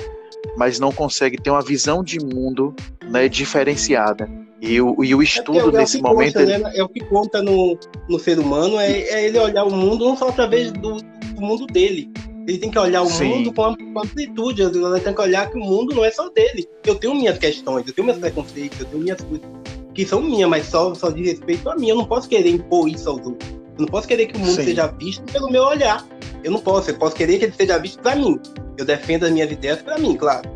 mas 0.58 0.78
não 0.78 0.92
consegue 0.92 1.40
ter 1.40 1.48
uma 1.48 1.62
visão 1.62 2.04
de 2.04 2.20
mundo 2.20 2.76
né, 3.10 3.26
diferenciada. 3.26 4.28
E 4.66 4.80
o, 4.80 5.04
e 5.04 5.14
o 5.14 5.20
é 5.20 5.24
estudo 5.24 5.58
é, 5.58 5.76
é 5.76 5.80
nesse 5.80 6.00
momento. 6.00 6.38
Conta, 6.38 6.58
né? 6.58 6.72
É 6.74 6.82
o 6.82 6.88
que 6.88 7.00
conta 7.00 7.42
no, 7.42 7.78
no 8.08 8.18
ser 8.18 8.38
humano, 8.38 8.80
é, 8.80 8.90
é 8.90 9.26
ele 9.26 9.38
olhar 9.38 9.64
o 9.64 9.70
mundo 9.70 10.06
não 10.06 10.16
só 10.16 10.28
através 10.28 10.72
do, 10.72 10.96
do 10.96 11.40
mundo 11.40 11.66
dele, 11.66 12.10
ele 12.46 12.58
tem 12.58 12.70
que 12.70 12.78
olhar 12.78 13.02
o 13.02 13.06
Sim. 13.06 13.24
mundo 13.24 13.52
com, 13.52 13.76
amplitude. 14.00 14.62
Ele 14.62 15.00
tem 15.00 15.14
que 15.14 15.20
olhar 15.20 15.50
que 15.50 15.56
o 15.56 15.60
mundo 15.60 15.94
não 15.94 16.04
é 16.04 16.10
só 16.10 16.28
dele. 16.28 16.68
Eu 16.84 16.94
tenho 16.94 17.14
minhas 17.14 17.38
questões, 17.38 17.86
eu 17.86 17.94
tenho 17.94 18.06
meus 18.06 18.18
preconceitos, 18.18 18.80
eu 18.80 18.86
tenho 18.86 19.02
minhas 19.02 19.20
coisas 19.20 19.46
que 19.94 20.04
são 20.04 20.20
minhas, 20.20 20.50
mas 20.50 20.66
só, 20.66 20.92
só 20.94 21.08
de 21.08 21.22
respeito 21.22 21.70
a 21.70 21.76
mim. 21.76 21.88
Eu 21.88 21.96
não 21.96 22.04
posso 22.04 22.28
querer 22.28 22.50
impor 22.50 22.88
isso 22.88 23.08
aos 23.08 23.24
outros. 23.24 23.48
Eu 23.50 23.80
não 23.80 23.86
posso 23.86 24.06
querer 24.06 24.26
que 24.26 24.36
o 24.36 24.40
mundo 24.40 24.54
Sim. 24.54 24.64
seja 24.64 24.86
visto 24.88 25.22
pelo 25.32 25.50
meu 25.50 25.62
olhar. 25.62 26.06
Eu 26.42 26.50
não 26.50 26.60
posso. 26.60 26.90
Eu 26.90 26.96
posso 26.96 27.16
querer 27.16 27.38
que 27.38 27.46
ele 27.46 27.54
seja 27.56 27.78
visto 27.78 28.00
para 28.00 28.16
mim. 28.16 28.38
Eu 28.76 28.84
defendo 28.84 29.24
as 29.24 29.30
minhas 29.30 29.50
ideias 29.50 29.80
para 29.80 29.98
mim, 29.98 30.16
claro. 30.16 30.50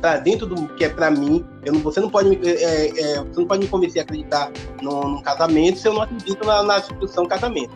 Para 0.00 0.18
dentro 0.18 0.46
do 0.46 0.68
que 0.74 0.84
é 0.84 0.88
para 0.88 1.10
mim. 1.10 1.44
Eu 1.64 1.72
não, 1.72 1.80
você, 1.80 2.00
não 2.00 2.10
pode, 2.10 2.38
é, 2.46 2.88
é, 2.88 3.22
você 3.22 3.40
não 3.40 3.46
pode 3.46 3.62
me 3.62 3.68
convencer 3.68 4.00
a 4.00 4.04
acreditar 4.04 4.50
num, 4.82 5.08
num 5.08 5.22
casamento 5.22 5.78
se 5.78 5.88
eu 5.88 5.94
não 5.94 6.02
acredito 6.02 6.46
na, 6.46 6.62
na 6.62 6.78
instituição 6.78 7.26
casamento. 7.26 7.70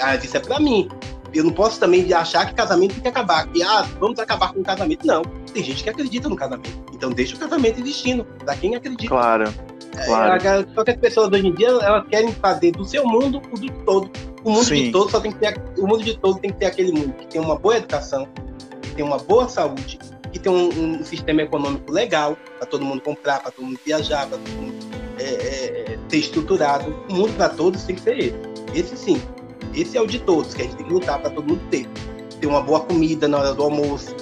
Ah, 0.00 0.14
isso 0.14 0.36
é 0.36 0.40
para 0.40 0.60
mim 0.60 0.88
eu 1.34 1.44
não 1.44 1.52
posso 1.52 1.78
também 1.78 2.12
achar 2.12 2.46
que 2.46 2.54
casamento 2.54 2.94
tem 2.94 3.02
que 3.02 3.08
acabar. 3.08 3.46
Que, 3.48 3.62
ah, 3.62 3.86
vamos 4.00 4.18
acabar 4.18 4.52
com 4.52 4.60
o 4.60 4.64
casamento. 4.64 5.06
Não. 5.06 5.22
Tem 5.52 5.62
gente 5.62 5.82
que 5.82 5.90
acredita 5.90 6.28
no 6.28 6.36
casamento. 6.36 6.70
Então 6.92 7.10
deixa 7.10 7.36
o 7.36 7.38
casamento 7.38 7.80
existindo. 7.80 8.24
Pra 8.24 8.56
quem 8.56 8.74
acredita. 8.74 9.08
Claro. 9.08 9.52
É, 9.96 10.04
claro. 10.04 10.68
só 10.74 10.84
que 10.84 10.90
as 10.90 10.96
pessoas 10.96 11.28
hoje 11.28 11.48
em 11.48 11.54
dia, 11.54 11.68
elas 11.68 12.06
querem 12.08 12.32
fazer 12.32 12.72
do 12.72 12.84
seu 12.84 13.04
mundo 13.04 13.42
o 13.52 13.58
do 13.58 13.72
todo. 13.84 14.10
O 14.44 14.50
mundo 14.50 14.64
Sim. 14.64 14.84
de 14.84 14.92
todo 14.92 15.10
só 15.10 15.20
tem 15.20 15.32
que 15.32 15.38
ter. 15.38 15.60
O 15.78 15.86
mundo 15.86 16.04
de 16.04 16.16
todo 16.18 16.38
tem 16.38 16.50
que 16.50 16.58
ter 16.58 16.66
aquele 16.66 16.92
mundo 16.92 17.12
que 17.14 17.26
tem 17.26 17.40
uma 17.40 17.56
boa 17.56 17.76
educação, 17.76 18.26
que 18.82 18.90
tem 18.92 19.04
uma 19.04 19.18
boa 19.18 19.48
saúde, 19.48 19.98
que 20.32 20.38
tem 20.38 20.52
um, 20.52 21.00
um 21.00 21.04
sistema 21.04 21.42
econômico 21.42 21.90
legal 21.90 22.36
para 22.58 22.66
todo 22.66 22.84
mundo 22.84 23.00
comprar, 23.00 23.40
para 23.40 23.50
todo 23.50 23.64
mundo 23.66 23.80
viajar, 23.84 24.26
para 24.26 24.38
todo 24.38 24.52
mundo 24.52 24.74
é, 25.18 25.24
é, 25.24 25.98
ter 26.08 26.18
estruturado. 26.18 26.94
O 27.08 27.14
mundo 27.14 27.32
para 27.34 27.48
todos 27.48 27.82
tem 27.84 27.96
que 27.96 28.02
ser 28.02 28.18
esse. 28.18 28.34
Esse 28.74 28.96
sim. 28.96 29.22
Esse 29.74 29.96
é 29.96 30.00
o 30.00 30.06
de 30.06 30.18
todos, 30.18 30.54
que 30.54 30.62
a 30.62 30.64
gente 30.64 30.76
tem 30.76 30.86
que 30.86 30.92
lutar 30.92 31.20
para 31.20 31.30
todo 31.30 31.46
mundo 31.46 31.60
ter. 31.70 31.86
Ter 32.40 32.46
uma 32.46 32.62
boa 32.62 32.80
comida 32.80 33.28
na 33.28 33.38
hora 33.38 33.54
do 33.54 33.62
almoço, 33.62 34.14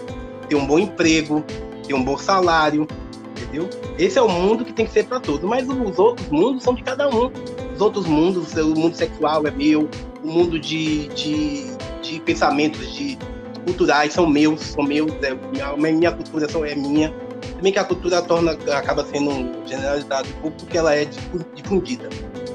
ter 0.48 0.56
um 0.56 0.66
bom 0.66 0.78
emprego, 0.78 1.44
ter 1.86 1.94
um 1.94 2.02
bom 2.02 2.16
salário, 2.16 2.86
entendeu? 3.30 3.68
Esse 3.98 4.18
é 4.18 4.22
o 4.22 4.28
mundo 4.28 4.64
que 4.64 4.72
tem 4.72 4.86
que 4.86 4.92
ser 4.92 5.04
para 5.04 5.20
todos. 5.20 5.48
Mas 5.48 5.68
os 5.68 5.98
outros 5.98 6.28
mundos 6.28 6.62
são 6.62 6.74
de 6.74 6.82
cada 6.82 7.08
um. 7.08 7.30
Os 7.74 7.80
outros 7.80 8.06
mundos, 8.06 8.54
o 8.54 8.74
mundo 8.74 8.96
sexual 8.96 9.46
é 9.46 9.50
meu, 9.50 9.88
o 10.22 10.26
mundo 10.26 10.58
de, 10.58 11.08
de, 11.08 11.66
de 12.02 12.20
pensamentos, 12.20 12.92
de 12.94 13.18
culturais 13.66 14.12
são 14.12 14.26
meus, 14.26 14.60
são 14.60 14.84
meus, 14.84 15.12
é, 15.22 15.34
minha, 15.52 15.76
minha 15.76 16.12
cultura 16.12 16.46
é 16.46 16.74
minha. 16.74 17.12
Também 17.56 17.72
que 17.72 17.78
a 17.78 17.84
cultura 17.84 18.22
torna, 18.22 18.52
acaba 18.72 19.04
sendo 19.04 19.66
generalizada 19.66 20.28
um 20.28 20.40
pouco 20.40 20.56
porque 20.58 20.78
ela 20.78 20.94
é 20.94 21.06
difundida 21.54 22.08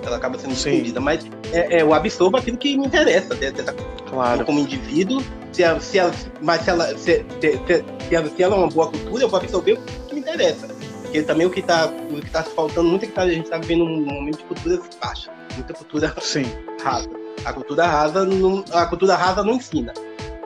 ela 0.05 0.17
acaba 0.17 0.37
sendo 0.37 0.55
Sim. 0.55 0.93
mas 0.99 1.25
é, 1.51 1.77
é, 1.77 1.81
eu 1.81 1.93
absorvo 1.93 2.37
aquilo 2.37 2.57
que 2.57 2.77
me 2.77 2.87
interessa 2.87 3.35
dessa, 3.35 3.73
claro. 4.09 4.45
como 4.45 4.59
indivíduo. 4.59 5.23
Se 5.51 5.63
ela, 5.63 5.79
se 5.81 5.99
ela, 5.99 6.13
mas 6.41 6.61
se 6.61 6.69
ela, 6.69 6.87
se, 6.97 7.25
se, 7.41 7.59
se, 7.67 8.15
ela, 8.15 8.29
se 8.29 8.41
ela 8.41 8.55
é 8.55 8.57
uma 8.57 8.69
boa 8.69 8.87
cultura, 8.87 9.23
eu 9.23 9.29
vou 9.29 9.39
absorver 9.39 9.73
o 9.73 10.07
que 10.07 10.15
me 10.15 10.21
interessa. 10.21 10.67
Porque 11.01 11.21
também 11.23 11.45
o 11.45 11.49
que 11.49 11.59
está 11.59 11.87
o 11.87 12.21
que 12.21 12.29
tá 12.29 12.41
faltando 12.41 12.87
muito 12.87 13.03
é 13.03 13.07
que 13.07 13.13
tá, 13.13 13.23
a 13.23 13.29
gente 13.29 13.43
está 13.43 13.57
vivendo 13.57 13.83
um 13.83 14.05
momento 14.05 14.37
de 14.37 14.43
cultura 14.45 14.81
baixa, 15.01 15.29
muita 15.55 15.73
cultura 15.73 16.15
Sim. 16.21 16.45
rasa. 16.81 17.09
A 17.43 17.51
cultura 17.51 17.85
rasa 17.85 18.25
não, 18.25 18.63
a 18.71 18.85
cultura 18.85 19.15
rasa 19.15 19.43
não 19.43 19.55
ensina. 19.55 19.93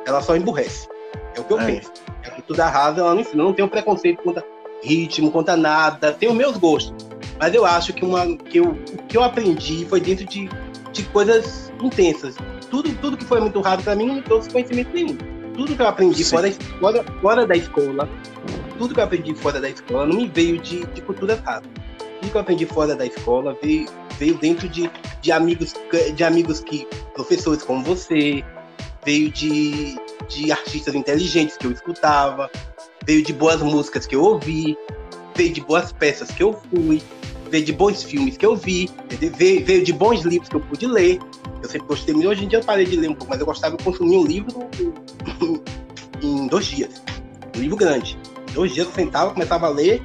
Ela 0.06 0.22
só 0.22 0.36
emburrece. 0.36 0.88
É 1.36 1.40
o 1.40 1.44
que 1.44 1.54
eu 1.54 1.60
é. 1.60 1.66
penso. 1.66 1.92
A 2.26 2.32
cultura 2.32 2.68
rasa, 2.68 3.02
ela 3.02 3.14
não 3.14 3.22
ensina. 3.22 3.42
Eu 3.42 3.48
não 3.48 3.54
tenho 3.54 3.68
preconceito 3.68 4.22
contra 4.24 4.44
ritmo, 4.84 5.32
contra 5.32 5.58
nada. 5.58 6.14
Tenho 6.14 6.34
meus 6.34 6.58
gostos. 6.58 6.94
Mas 7.40 7.54
eu 7.54 7.66
acho 7.66 7.94
que, 7.94 8.06
uma, 8.06 8.38
que 8.38 8.60
eu, 8.60 8.70
o 8.70 9.04
que 9.08 9.18
eu 9.18 9.24
aprendi 9.24 9.86
foi 9.86 10.00
dentro 10.00 10.26
de, 10.26 10.50
de 10.92 11.04
coisas 11.06 11.72
intensas. 11.82 12.36
Tudo, 12.70 12.94
tudo 12.96 13.18
que 13.18 13.26
foi 13.26 13.42
muito 13.42 13.60
raro 13.62 13.82
para 13.84 13.96
mim 13.96 14.06
não 14.06 14.16
me 14.16 14.22
trouxe 14.22 14.50
conhecimento 14.50 14.92
nenhum. 14.94 15.18
Tudo 15.54 15.76
que 15.76 15.82
eu 15.82 15.88
aprendi 15.88 16.24
fora, 16.24 16.52
fora, 16.80 17.06
fora 17.22 17.48
da 17.48 17.56
escola, 17.56 18.10
tudo 18.78 18.94
que 18.94 19.00
eu 19.00 19.04
aprendi 19.04 19.34
fora 19.36 19.60
da 19.62 19.70
escola 19.70 20.06
não 20.06 20.18
me 20.18 20.28
veio 20.28 20.58
de, 20.60 20.86
de 20.88 21.02
cultura 21.02 21.42
rasa. 21.46 21.64
Tudo 22.20 22.32
que 22.32 22.38
eu 22.38 22.42
aprendi 22.42 22.66
fora 22.66 22.96
da 22.96 23.06
escola 23.06 23.58
veio, 23.62 23.88
veio 24.18 24.36
dentro 24.36 24.68
de, 24.68 24.90
de 25.22 25.32
amigos 25.32 25.74
de 26.14 26.24
amigos 26.24 26.60
que 26.60 26.86
professores 27.14 27.64
como 27.64 27.84
você, 27.84 28.44
veio 29.06 29.32
de, 29.32 29.96
de 30.28 30.52
artistas 30.52 30.96
inteligentes 30.96 31.56
que 31.56 31.68
eu 31.68 31.72
escutava, 31.72 32.50
veio 33.06 33.24
de 33.24 33.32
boas 33.32 33.62
músicas 33.62 34.06
que 34.08 34.16
eu 34.16 34.22
ouvi, 34.24 34.76
veio 35.36 35.54
de 35.54 35.62
boas 35.62 35.92
peças 35.92 36.32
que 36.32 36.42
eu 36.42 36.60
fui, 36.70 37.02
veio 37.50 37.64
de 37.64 37.72
bons 37.72 38.04
filmes 38.04 38.36
que 38.36 38.46
eu 38.46 38.56
vi, 38.56 38.90
veio, 39.38 39.64
veio 39.64 39.84
de 39.84 39.94
bons 39.94 40.22
livros 40.24 40.50
que 40.50 40.56
eu 40.56 40.62
pude 40.62 40.88
ler. 40.88 41.20
Eu 41.62 41.70
sempre 41.70 41.88
gostei 41.88 42.14
muito. 42.14 42.28
Hoje 42.30 42.46
em 42.46 42.48
dia 42.48 42.60
eu 42.60 42.64
parei 42.64 42.86
de 42.86 42.98
ler 42.98 43.10
um 43.10 43.14
pouco, 43.14 43.30
mas 43.30 43.40
eu 43.40 43.46
gostava 43.46 43.78
de 43.78 43.84
consumir 43.84 44.18
um 44.18 44.26
livro 44.26 44.68
em 46.22 46.48
dois 46.48 46.66
dias. 46.66 47.02
Um 47.56 47.60
livro 47.60 47.78
grande. 47.78 48.18
Dois 48.54 48.74
dias 48.74 48.88
eu 48.88 48.94
sentava, 48.94 49.32
começava 49.32 49.68
a 49.68 49.70
ler, 49.70 50.02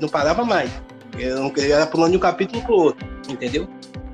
não 0.00 0.08
parava 0.08 0.44
mais. 0.44 0.70
Eu, 1.18 1.52
eu 1.54 1.74
era 1.74 1.86
pulando 1.86 2.12
de 2.12 2.16
um 2.16 2.20
capítulo 2.20 2.62
pro 2.62 2.74
outro, 2.74 3.06
entendeu? 3.28 3.68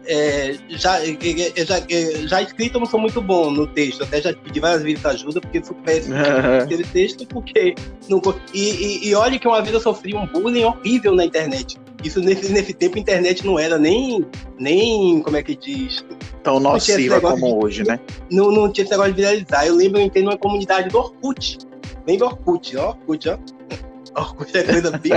É, 0.09 0.57
já, 0.71 0.99
é, 1.05 1.11
é, 1.55 1.65
já, 1.67 1.79
é, 1.79 2.27
já 2.27 2.41
escrito 2.41 2.77
eu 2.77 2.81
não 2.81 2.87
sou 2.87 2.99
muito 2.99 3.21
bom 3.21 3.51
no 3.51 3.67
texto, 3.67 4.03
até 4.03 4.23
já 4.23 4.33
pedi 4.33 4.59
várias 4.59 4.83
vezes 4.83 5.05
ajuda, 5.05 5.39
porque 5.39 5.63
sou 5.63 5.77
péssimo 5.77 6.15
aquele 6.63 6.83
texto, 6.89 7.27
porque 7.27 7.75
não, 8.09 8.21
e, 8.55 8.71
e, 8.71 9.09
e 9.09 9.15
olha 9.15 9.39
que 9.39 9.47
uma 9.47 9.61
vez 9.61 9.75
eu 9.75 9.81
sofri 9.81 10.15
um 10.15 10.27
bullying 10.27 10.65
horrível 10.65 11.15
na 11.15 11.27
internet. 11.27 11.77
Isso 12.03 12.21
nesse, 12.21 12.51
nesse 12.51 12.73
tempo 12.73 12.97
a 12.97 13.01
internet 13.01 13.45
não 13.45 13.59
era 13.59 13.77
nem, 13.77 14.25
nem 14.59 15.21
como 15.21 15.37
é 15.37 15.43
que 15.43 15.55
diz? 15.55 16.03
Tão 16.43 16.59
nociva 16.59 17.21
como 17.21 17.37
de, 17.37 17.67
hoje, 17.67 17.85
né? 17.85 18.01
Não, 18.31 18.51
não 18.51 18.73
tinha 18.73 18.85
esse 18.85 18.93
negócio 18.93 19.13
de 19.13 19.21
viralizar. 19.21 19.67
Eu 19.67 19.75
lembro, 19.75 20.01
eu 20.01 20.07
entrei 20.07 20.23
numa 20.23 20.39
comunidade 20.39 20.89
do 20.89 20.99
Orkut. 20.99 21.59
Lembra 22.07 22.29
Orkut, 22.29 22.77
ó, 22.77 22.91
Orkut, 22.91 23.29
ó. 23.29 23.39
Orkut 24.21 24.57
é 24.57 24.63
coisa 24.63 24.91
bem 24.93 25.13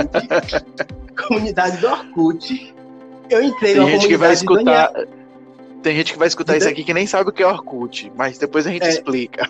comunidade 1.16 1.76
do 1.78 1.86
Orkut 1.86 2.74
eu 3.30 3.42
entrei 3.42 3.74
Tem 3.74 3.86
gente 3.88 4.08
que 4.08 4.16
vai 4.16 4.32
escutar. 4.32 4.92
Tem 5.82 5.96
gente 5.96 6.12
que 6.12 6.18
vai 6.18 6.28
escutar 6.28 6.56
isso 6.56 6.68
aqui 6.68 6.84
que 6.84 6.94
nem 6.94 7.06
sabe 7.06 7.30
o 7.30 7.32
que 7.32 7.42
é 7.42 7.46
Orkut, 7.46 8.12
mas 8.16 8.38
depois 8.38 8.66
a 8.66 8.70
gente 8.70 8.84
é, 8.84 8.88
explica. 8.88 9.48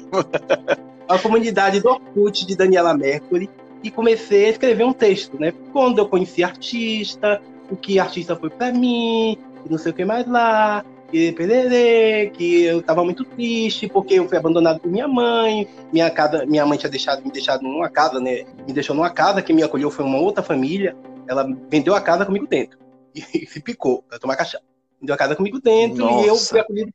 a 1.06 1.18
comunidade 1.18 1.80
do 1.80 1.90
Orkut 1.90 2.46
de 2.46 2.56
Daniela 2.56 2.96
Mercury 2.96 3.50
e 3.82 3.90
comecei 3.90 4.46
a 4.46 4.48
escrever 4.50 4.84
um 4.84 4.92
texto, 4.92 5.38
né? 5.38 5.52
Quando 5.72 5.98
eu 5.98 6.08
conheci 6.08 6.42
artista, 6.42 7.40
o 7.70 7.76
que 7.76 7.98
artista 7.98 8.34
foi 8.34 8.48
para 8.48 8.72
mim, 8.72 9.36
e 9.66 9.70
não 9.70 9.76
sei 9.76 9.92
o 9.92 9.94
que 9.94 10.04
mais 10.04 10.26
lá, 10.26 10.84
e 11.12 12.30
que 12.32 12.62
eu 12.64 12.80
tava 12.80 13.04
muito 13.04 13.24
triste 13.24 13.86
porque 13.86 14.14
eu 14.14 14.26
fui 14.26 14.38
abandonado 14.38 14.80
por 14.80 14.90
minha 14.90 15.06
mãe, 15.06 15.68
minha 15.92 16.08
casa, 16.08 16.46
minha 16.46 16.64
mãe 16.64 16.78
tinha 16.78 16.88
deixado 16.88 17.22
me 17.22 17.30
deixado 17.30 17.62
numa 17.62 17.90
casa, 17.90 18.18
né? 18.18 18.44
Me 18.66 18.72
deixou 18.72 18.96
numa 18.96 19.10
casa 19.10 19.42
que 19.42 19.52
me 19.52 19.62
acolheu 19.62 19.90
foi 19.90 20.04
uma 20.04 20.18
outra 20.18 20.42
família. 20.42 20.96
Ela 21.28 21.46
vendeu 21.68 21.94
a 21.94 22.00
casa 22.00 22.24
comigo 22.24 22.46
dentro 22.46 22.81
e 23.14 23.46
se 23.46 23.60
picou 23.60 24.02
para 24.02 24.18
tomar 24.18 24.36
cachaça. 24.36 24.64
Deu 25.00 25.14
a 25.14 25.18
casa 25.18 25.34
comigo 25.34 25.60
dentro 25.60 26.04
Nossa. 26.04 26.24
e 26.24 26.28
eu 26.28 26.36
fui 26.36 26.60
acolhido 26.60 26.92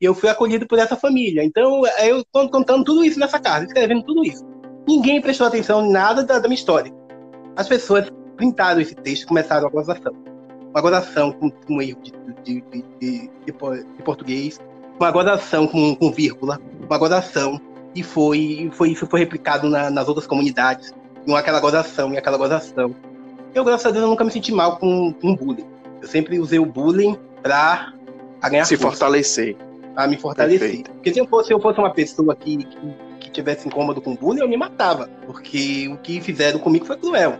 eu 0.00 0.14
fui 0.14 0.28
acolhido 0.28 0.66
por 0.66 0.78
essa 0.78 0.96
família. 0.96 1.42
Então, 1.42 1.82
eu 2.00 2.20
estou 2.20 2.48
contando 2.50 2.84
tudo 2.84 3.04
isso 3.04 3.18
nessa 3.18 3.38
carta, 3.38 3.66
escrevendo 3.66 4.02
tudo 4.02 4.24
isso. 4.24 4.44
Ninguém 4.86 5.20
prestou 5.20 5.46
atenção 5.46 5.86
em 5.86 5.90
nada 5.90 6.22
da, 6.22 6.38
da 6.38 6.48
minha 6.48 6.58
história. 6.58 6.92
As 7.56 7.66
pessoas 7.66 8.10
printaram 8.36 8.80
esse 8.80 8.94
texto 8.94 9.22
e 9.22 9.26
começaram 9.26 9.66
a 9.66 9.70
gozação. 9.70 10.12
Uma 10.70 10.80
gozação 10.80 11.32
com, 11.32 11.50
com 11.50 11.76
um 11.76 11.82
erro 11.82 11.98
de, 12.02 12.12
de, 12.42 12.84
de, 13.00 13.30
de, 13.46 13.52
português, 14.04 14.60
uma 15.00 15.10
gozação 15.10 15.66
com, 15.66 15.96
com 15.96 16.12
vírgula, 16.12 16.60
uma 16.84 16.98
gozação, 16.98 17.58
e 17.94 18.02
foi, 18.02 18.70
foi 18.74 18.90
isso 18.90 19.06
foi 19.06 19.20
replicado 19.20 19.70
na, 19.70 19.90
nas 19.90 20.06
outras 20.06 20.26
comunidades, 20.26 20.92
com 21.24 21.34
aquela 21.34 21.60
gozação 21.60 22.12
e 22.12 22.18
aquela 22.18 22.36
gozação. 22.36 22.94
Eu, 23.56 23.64
graças 23.64 23.86
a 23.86 23.90
Deus, 23.90 24.04
eu 24.04 24.10
nunca 24.10 24.22
me 24.22 24.30
senti 24.30 24.52
mal 24.52 24.76
com, 24.76 25.14
com 25.14 25.34
bullying. 25.34 25.64
Eu 26.02 26.06
sempre 26.06 26.38
usei 26.38 26.58
o 26.58 26.66
bullying 26.66 27.16
pra 27.42 27.94
ganhar 28.50 28.66
Se 28.66 28.76
força, 28.76 28.98
fortalecer. 28.98 29.56
Pra 29.94 30.06
me 30.06 30.18
fortalecer. 30.18 30.60
Perfeito. 30.60 30.90
Porque 30.90 31.14
se 31.14 31.18
eu, 31.18 31.26
fosse, 31.26 31.46
se 31.46 31.54
eu 31.54 31.58
fosse 31.58 31.78
uma 31.78 31.88
pessoa 31.88 32.36
que, 32.36 32.58
que, 32.58 32.78
que 33.18 33.30
tivesse 33.30 33.66
incômodo 33.66 34.02
com 34.02 34.14
bullying, 34.14 34.42
eu 34.42 34.48
me 34.48 34.58
matava. 34.58 35.08
Porque 35.24 35.88
o 35.88 35.96
que 35.96 36.20
fizeram 36.20 36.58
comigo 36.58 36.84
foi 36.84 36.98
cruel. 36.98 37.38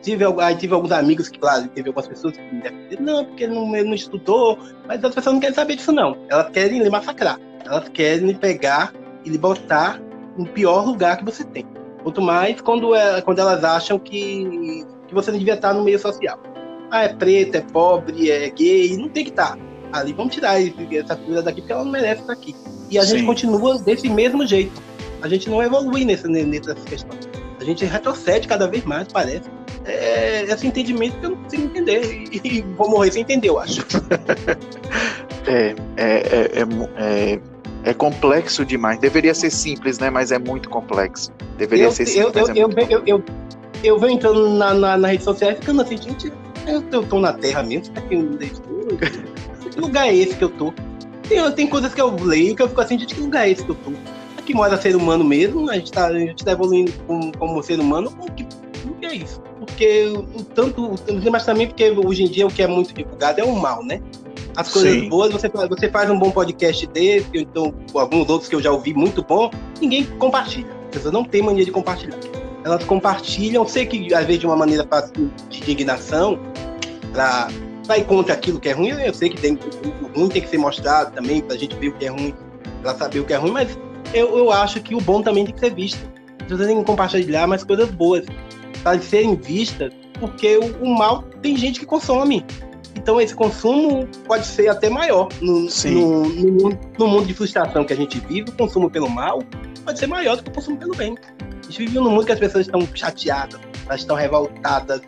Tive, 0.00 0.24
aí 0.40 0.56
tive 0.56 0.72
alguns 0.72 0.90
amigos 0.90 1.28
que, 1.28 1.38
claro, 1.38 1.68
teve 1.68 1.90
algumas 1.90 2.08
pessoas 2.08 2.34
que 2.34 2.42
me 2.54 2.62
defenderam, 2.62 3.04
não, 3.04 3.24
porque 3.26 3.44
ele 3.44 3.54
não, 3.54 3.76
ele 3.76 3.88
não 3.88 3.94
estudou, 3.94 4.58
mas 4.86 5.04
as 5.04 5.14
pessoas 5.14 5.34
não 5.34 5.40
querem 5.40 5.54
saber 5.54 5.76
disso, 5.76 5.92
não. 5.92 6.16
Elas 6.30 6.48
querem 6.48 6.82
lhe 6.82 6.88
massacrar. 6.88 7.38
Elas 7.66 7.90
querem 7.90 8.26
lhe 8.26 8.34
pegar 8.34 8.94
e 9.22 9.28
lhe 9.28 9.36
botar 9.36 10.00
no 10.34 10.46
pior 10.46 10.86
lugar 10.86 11.18
que 11.18 11.26
você 11.26 11.44
tem. 11.44 11.66
Quanto 12.02 12.22
mais 12.22 12.58
quando, 12.62 12.94
é, 12.94 13.20
quando 13.20 13.40
elas 13.40 13.62
acham 13.64 13.98
que 13.98 14.86
que 15.08 15.14
você 15.14 15.30
não 15.30 15.38
devia 15.38 15.54
estar 15.54 15.74
no 15.74 15.82
meio 15.82 15.98
social. 15.98 16.38
Ah, 16.90 17.04
é 17.04 17.08
preto, 17.08 17.56
é 17.56 17.60
pobre, 17.60 18.30
é 18.30 18.48
gay, 18.50 18.96
não 18.96 19.08
tem 19.08 19.24
que 19.24 19.30
estar. 19.30 19.58
Ali, 19.92 20.12
vamos 20.12 20.34
tirar 20.34 20.60
essa 20.60 21.16
figura 21.16 21.42
daqui 21.42 21.60
porque 21.60 21.72
ela 21.72 21.84
não 21.84 21.92
merece 21.92 22.20
estar 22.20 22.32
aqui. 22.32 22.54
E 22.90 22.98
a 22.98 23.02
Sim. 23.02 23.18
gente 23.18 23.26
continua 23.26 23.78
desse 23.78 24.08
mesmo 24.08 24.46
jeito. 24.46 24.80
A 25.20 25.28
gente 25.28 25.50
não 25.50 25.62
evolui 25.62 26.04
nessa, 26.04 26.28
nessas 26.28 26.82
questões. 26.84 27.28
A 27.60 27.64
gente 27.64 27.84
retrocede 27.84 28.46
cada 28.46 28.68
vez 28.68 28.84
mais, 28.84 29.08
parece. 29.08 29.50
É, 29.84 30.42
esse 30.42 30.66
entendimento 30.66 31.18
que 31.18 31.26
eu 31.26 31.30
não 31.30 31.36
consigo 31.38 31.64
entender. 31.64 32.24
E, 32.32 32.62
vou 32.76 32.88
morrer 32.90 33.12
sem 33.12 33.22
entender, 33.22 33.48
eu 33.48 33.58
acho. 33.58 33.80
é, 35.46 35.74
é, 35.96 36.06
é, 36.06 36.62
é, 36.96 37.40
é, 37.84 37.94
complexo 37.94 38.64
demais. 38.64 38.98
Deveria 38.98 39.34
ser 39.34 39.50
simples, 39.50 39.98
né? 39.98 40.10
Mas 40.10 40.30
é 40.30 40.38
muito 40.38 40.68
complexo. 40.68 41.32
Deveria 41.56 41.86
eu, 41.86 41.92
ser 41.92 42.06
simples. 42.06 42.48
Eu, 42.48 42.54
eu, 42.54 42.70
eu, 42.88 43.02
eu, 43.06 43.24
eu 43.82 43.98
venho 43.98 44.14
entrando 44.14 44.50
na, 44.50 44.74
na, 44.74 44.96
na 44.96 45.08
rede 45.08 45.24
social 45.24 45.52
e 45.52 45.54
ficando 45.54 45.82
assim, 45.82 45.96
gente, 45.96 46.32
eu, 46.66 46.82
eu 46.90 47.02
tô 47.04 47.20
na 47.20 47.32
Terra 47.32 47.62
mesmo, 47.62 47.94
tá 47.94 48.00
aqui 48.00 48.16
Que 49.70 49.80
lugar 49.80 50.08
é 50.08 50.14
esse 50.14 50.34
que 50.34 50.44
eu 50.44 50.50
tô? 50.50 50.72
Tem, 51.28 51.52
tem 51.52 51.66
coisas 51.66 51.94
que 51.94 52.00
eu 52.00 52.14
leio 52.16 52.56
que 52.56 52.62
eu 52.62 52.68
fico 52.68 52.80
assim, 52.80 52.98
gente, 52.98 53.14
que 53.14 53.20
lugar 53.20 53.46
é 53.46 53.50
esse 53.50 53.64
que 53.64 53.70
eu 53.70 53.74
tô? 53.76 53.92
Aqui 54.38 54.54
mora 54.54 54.80
ser 54.80 54.96
humano 54.96 55.24
mesmo, 55.24 55.70
a 55.70 55.74
gente 55.74 55.92
tá, 55.92 56.06
a 56.06 56.18
gente 56.18 56.44
tá 56.44 56.52
evoluindo 56.52 56.92
como, 57.06 57.36
como 57.36 57.62
ser 57.62 57.78
humano, 57.78 58.12
o 58.18 58.32
que, 58.32 58.46
o 58.84 58.94
que 58.94 59.06
é 59.06 59.14
isso? 59.14 59.40
Porque 59.58 60.06
o 60.08 60.42
tanto, 60.42 60.94
mas 61.30 61.44
também 61.44 61.66
porque 61.66 61.90
hoje 61.90 62.24
em 62.24 62.28
dia 62.28 62.46
o 62.46 62.50
que 62.50 62.62
é 62.62 62.66
muito 62.66 62.94
divulgado 62.94 63.40
é 63.40 63.44
o 63.44 63.54
mal, 63.54 63.84
né? 63.84 64.00
As 64.56 64.72
coisas 64.72 64.92
Sim. 64.92 65.08
boas, 65.08 65.30
você, 65.30 65.48
você 65.48 65.88
faz 65.88 66.10
um 66.10 66.18
bom 66.18 66.30
podcast 66.30 66.84
desse, 66.88 67.28
então 67.34 67.72
alguns 67.94 68.28
outros 68.28 68.48
que 68.48 68.56
eu 68.56 68.62
já 68.62 68.72
ouvi 68.72 68.92
muito 68.92 69.22
bom, 69.22 69.50
ninguém 69.80 70.04
compartilha. 70.04 70.66
As 70.86 70.94
pessoas 70.94 71.12
não 71.12 71.22
têm 71.22 71.42
mania 71.42 71.64
de 71.64 71.70
compartilhar 71.70 72.16
elas 72.68 72.84
compartilham, 72.84 73.66
sei 73.66 73.86
que 73.86 74.12
às 74.14 74.24
vezes 74.26 74.40
de 74.40 74.46
uma 74.46 74.56
maneira 74.56 74.86
de 75.48 75.58
indignação, 75.58 76.38
para 77.12 77.98
ir 77.98 78.04
contra 78.04 78.34
aquilo 78.34 78.60
que 78.60 78.68
é 78.68 78.72
ruim, 78.72 78.90
eu 78.90 79.14
sei 79.14 79.30
que 79.30 79.40
tem, 79.40 79.54
o 79.54 80.18
ruim 80.18 80.28
tem 80.28 80.42
que 80.42 80.48
ser 80.48 80.58
mostrado 80.58 81.14
também, 81.14 81.40
para 81.40 81.56
a 81.56 81.58
gente 81.58 81.74
ver 81.76 81.88
o 81.88 81.94
que 81.94 82.04
é 82.04 82.08
ruim, 82.08 82.34
para 82.82 82.94
saber 82.94 83.20
o 83.20 83.24
que 83.24 83.32
é 83.32 83.36
ruim, 83.36 83.50
mas 83.50 83.78
eu, 84.12 84.36
eu 84.36 84.52
acho 84.52 84.80
que 84.80 84.94
o 84.94 85.00
bom 85.00 85.22
também 85.22 85.44
tem 85.44 85.54
que 85.54 85.60
ser 85.60 85.74
visto. 85.74 85.98
Pessoas 86.46 86.66
têm 86.66 86.78
que 86.78 86.84
compartilhar 86.84 87.46
mais 87.46 87.64
coisas 87.64 87.90
boas, 87.90 88.24
para 88.82 89.00
serem 89.00 89.34
vistas, 89.34 89.92
porque 90.20 90.56
o, 90.56 90.84
o, 90.84 90.98
mal 90.98 91.22
tem 91.42 91.56
gente 91.56 91.80
que 91.80 91.86
consome. 91.86 92.44
Então 92.94 93.20
esse 93.20 93.34
consumo 93.34 94.06
pode 94.26 94.46
ser 94.46 94.68
até 94.68 94.88
maior. 94.88 95.28
No, 95.40 95.66
no, 95.66 96.28
no, 96.28 96.78
no 96.98 97.06
mundo 97.06 97.26
de 97.26 97.34
frustração 97.34 97.84
que 97.84 97.92
a 97.92 97.96
gente 97.96 98.18
vive, 98.20 98.50
o 98.50 98.52
consumo 98.52 98.90
pelo 98.90 99.08
mal 99.08 99.42
pode 99.84 99.98
ser 99.98 100.06
maior 100.06 100.36
do 100.36 100.42
que 100.42 100.50
o 100.50 100.52
consumo 100.54 100.76
pelo 100.76 100.94
bem. 100.94 101.14
A 101.60 101.66
gente 101.66 101.78
vive 101.78 101.94
num 101.98 102.10
mundo 102.10 102.26
que 102.26 102.32
as 102.32 102.38
pessoas 102.38 102.66
estão 102.66 102.86
chateadas, 102.94 103.60
elas 103.86 104.00
estão 104.00 104.16
revoltadas, 104.16 105.00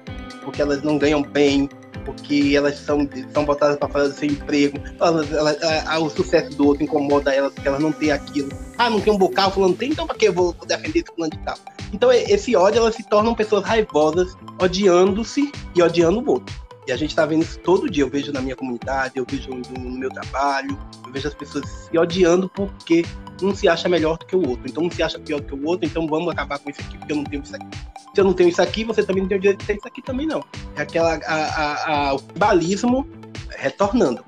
porque 0.42 0.60
elas 0.60 0.82
não 0.82 0.98
ganham 0.98 1.22
bem, 1.22 1.68
porque 2.04 2.52
elas 2.56 2.76
são, 2.78 3.08
são 3.32 3.44
botadas 3.44 3.76
para 3.76 4.08
do 4.08 4.14
seu 4.14 4.28
emprego, 4.28 4.78
elas, 5.00 5.32
elas, 5.32 5.86
a, 5.86 5.98
o 5.98 6.10
sucesso 6.10 6.56
do 6.56 6.66
outro 6.66 6.82
incomoda 6.84 7.34
elas, 7.34 7.52
porque 7.52 7.68
elas 7.68 7.80
não 7.80 7.92
têm 7.92 8.10
aquilo. 8.10 8.50
Ah, 8.78 8.90
não 8.90 9.00
tem 9.00 9.12
um 9.12 9.18
bocal, 9.18 9.50
fulano 9.50 9.74
tem, 9.74 9.90
então 9.90 10.06
para 10.06 10.16
que 10.16 10.28
eu 10.28 10.32
vou 10.32 10.54
defender 10.66 11.00
esse 11.00 11.14
fulano 11.14 11.30
de 11.30 11.38
tal? 11.38 11.56
Então, 11.92 12.10
esse 12.12 12.54
ódio, 12.54 12.78
elas 12.78 12.94
se 12.94 13.02
tornam 13.02 13.34
pessoas 13.34 13.64
raivosas, 13.64 14.36
odiando-se 14.60 15.50
e 15.74 15.82
odiando 15.82 16.20
o 16.20 16.30
outro. 16.30 16.54
E 16.86 16.92
a 16.92 16.96
gente 16.96 17.10
está 17.10 17.26
vendo 17.26 17.42
isso 17.42 17.58
todo 17.58 17.90
dia. 17.90 18.04
Eu 18.04 18.10
vejo 18.10 18.32
na 18.32 18.40
minha 18.40 18.56
comunidade, 18.56 19.14
eu 19.16 19.26
vejo 19.28 19.50
no 19.50 19.90
meu 19.90 20.10
trabalho, 20.10 20.78
eu 21.04 21.12
vejo 21.12 21.28
as 21.28 21.34
pessoas 21.34 21.68
se 21.68 21.98
odiando 21.98 22.48
porque 22.48 23.04
um 23.42 23.54
se 23.54 23.68
acha 23.68 23.88
melhor 23.88 24.18
do 24.18 24.26
que 24.26 24.36
o 24.36 24.48
outro. 24.48 24.68
Então 24.68 24.84
um 24.84 24.90
se 24.90 25.02
acha 25.02 25.18
pior 25.18 25.40
do 25.40 25.46
que 25.46 25.54
o 25.54 25.66
outro, 25.66 25.86
então 25.86 26.06
vamos 26.06 26.28
acabar 26.28 26.58
com 26.58 26.70
isso 26.70 26.80
aqui 26.80 26.98
porque 26.98 27.12
eu 27.12 27.16
não 27.16 27.24
tenho 27.24 27.42
isso 27.42 27.56
aqui. 27.56 27.66
Se 28.14 28.20
eu 28.20 28.24
não 28.24 28.32
tenho 28.32 28.48
isso 28.48 28.62
aqui, 28.62 28.84
você 28.84 29.02
também 29.02 29.22
não 29.22 29.28
tem 29.28 29.38
o 29.38 29.40
direito 29.40 29.60
de 29.60 29.66
ter 29.66 29.76
isso 29.76 29.86
aqui 29.86 30.02
também 30.02 30.26
não. 30.26 30.44
É 30.76 30.82
aquela 30.82 31.14
a, 31.26 31.34
a, 31.34 32.08
a, 32.08 32.14
o 32.14 32.20
balismo 32.36 33.06
retornando. 33.50 34.24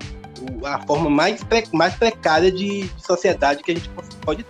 A 0.65 0.81
forma 0.87 1.09
mais, 1.09 1.43
pre, 1.45 1.65
mais 1.73 1.95
precária 1.95 2.51
de, 2.51 2.83
de, 2.85 3.03
sociedade 3.03 3.63
que 3.63 3.71
a 3.71 3.75
gente 3.75 3.89
pode 4.25 4.45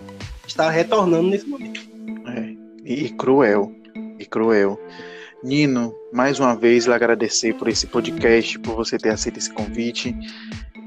está 0.47 0.69
retornando 0.69 1.29
nesse 1.29 1.47
momento. 1.47 1.81
É, 2.27 2.55
e 2.83 3.09
cruel, 3.09 3.71
e 4.19 4.25
cruel. 4.25 4.79
Nino, 5.43 5.93
mais 6.11 6.39
uma 6.39 6.55
vez 6.55 6.85
lhe 6.85 6.93
agradecer 6.93 7.53
por 7.55 7.67
esse 7.67 7.85
podcast, 7.85 8.57
por 8.59 8.75
você 8.75 8.97
ter 8.97 9.09
aceito 9.09 9.37
esse 9.37 9.51
convite. 9.51 10.15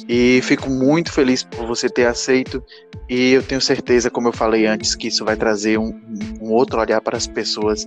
E 0.09 0.41
fico 0.43 0.71
muito 0.71 1.13
feliz 1.13 1.43
por 1.43 1.67
você 1.67 1.89
ter 1.89 2.07
aceito. 2.07 2.63
E 3.09 3.33
eu 3.33 3.43
tenho 3.43 3.61
certeza, 3.61 4.11
como 4.11 4.29
eu 4.29 4.33
falei 4.33 4.67
antes, 4.67 4.95
que 4.95 5.09
isso 5.09 5.25
vai 5.25 5.37
trazer 5.37 5.79
um, 5.79 5.93
um 6.41 6.53
outro 6.53 6.81
olhar 6.81 7.01
para 7.01 7.17
as 7.17 7.27
pessoas 7.27 7.87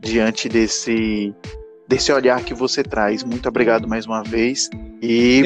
diante 0.00 0.48
desse, 0.48 1.34
desse 1.88 2.12
olhar 2.12 2.42
que 2.42 2.54
você 2.54 2.82
traz. 2.82 3.22
Muito 3.22 3.48
obrigado 3.48 3.88
mais 3.88 4.06
uma 4.06 4.22
vez. 4.22 4.68
E 5.02 5.42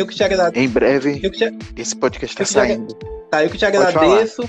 em 0.54 0.68
breve 0.68 1.20
te... 1.30 1.58
esse 1.76 1.96
podcast 1.96 2.34
está 2.34 2.44
saindo. 2.44 2.94
Tá, 3.30 3.44
eu 3.44 3.50
que 3.50 3.58
te 3.58 3.64
agradeço. 3.64 4.48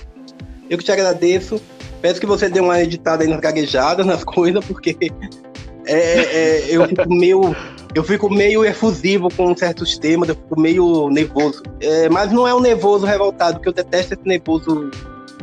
Eu 0.70 0.78
que 0.78 0.84
te 0.84 0.92
agradeço. 0.92 1.62
Peço 2.02 2.20
que 2.20 2.26
você 2.26 2.48
dê 2.48 2.60
uma 2.60 2.82
editada 2.82 3.24
aí 3.24 3.30
nas 3.30 3.40
gaguejadas, 3.40 4.06
nas 4.06 4.24
coisas, 4.24 4.64
porque 4.64 4.96
é, 5.86 5.98
é, 5.98 6.66
eu 6.70 6.88
fico 6.88 7.14
meio. 7.14 7.56
Eu 7.96 8.04
fico 8.04 8.30
meio 8.30 8.64
efusivo 8.64 9.30
com 9.36 9.56
certos 9.56 9.98
temas, 9.98 10.30
eu 10.30 10.36
fico 10.36 10.60
meio 10.60 11.10
nervoso. 11.10 11.64
É, 11.82 12.08
mas 12.08 12.32
não 12.32 12.48
é 12.48 12.54
um 12.54 12.60
nervoso 12.60 13.06
revoltado, 13.06 13.56
porque 13.56 13.70
eu 13.70 13.74
detesto 13.74 14.14
esse 14.14 14.28
nervoso, 14.28 14.92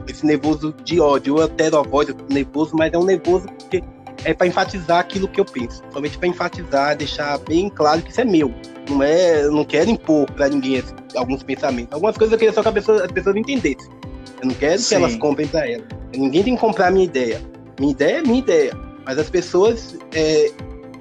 esse 0.06 0.24
nervoso 0.24 0.72
de 0.84 1.00
ódio. 1.00 1.36
Eu 1.36 1.42
altero 1.42 1.78
a 1.78 1.82
voz, 1.82 2.08
eu 2.08 2.16
nervoso, 2.30 2.76
mas 2.76 2.92
é 2.92 2.98
um 2.98 3.04
nervoso 3.04 3.46
porque 3.58 3.82
é 4.24 4.32
para 4.32 4.46
enfatizar 4.46 5.00
aquilo 5.00 5.26
que 5.26 5.40
eu 5.40 5.44
penso. 5.44 5.82
Somente 5.92 6.16
para 6.18 6.28
enfatizar, 6.28 6.96
deixar 6.96 7.38
bem 7.38 7.68
claro 7.68 8.00
que 8.02 8.10
isso 8.10 8.20
é 8.20 8.24
meu. 8.24 8.54
Não 8.88 9.02
é, 9.02 9.44
eu 9.44 9.52
não 9.52 9.64
quero 9.64 9.90
impor 9.90 10.30
para 10.32 10.48
ninguém 10.48 10.82
alguns 11.16 11.42
pensamentos. 11.42 11.92
Algumas 11.92 12.16
coisas 12.16 12.32
eu 12.32 12.38
queria 12.38 12.52
só 12.52 12.62
que 12.62 12.72
pessoa, 12.72 13.04
as 13.04 13.10
pessoas 13.10 13.36
entendessem. 13.36 13.90
Eu 14.40 14.48
não 14.48 14.54
quero 14.54 14.78
Sim. 14.78 14.88
que 14.88 14.94
elas 14.94 15.16
comprem 15.16 15.48
para 15.48 15.68
elas. 15.68 15.86
Ninguém 16.14 16.44
tem 16.44 16.54
que 16.54 16.60
comprar 16.60 16.88
a 16.88 16.90
minha 16.92 17.04
ideia. 17.04 17.40
Minha 17.80 17.92
ideia 17.92 18.18
é 18.18 18.22
minha 18.22 18.38
ideia. 18.38 18.76
Mas 19.04 19.18
as 19.18 19.28
pessoas, 19.28 19.96
é, 20.14 20.50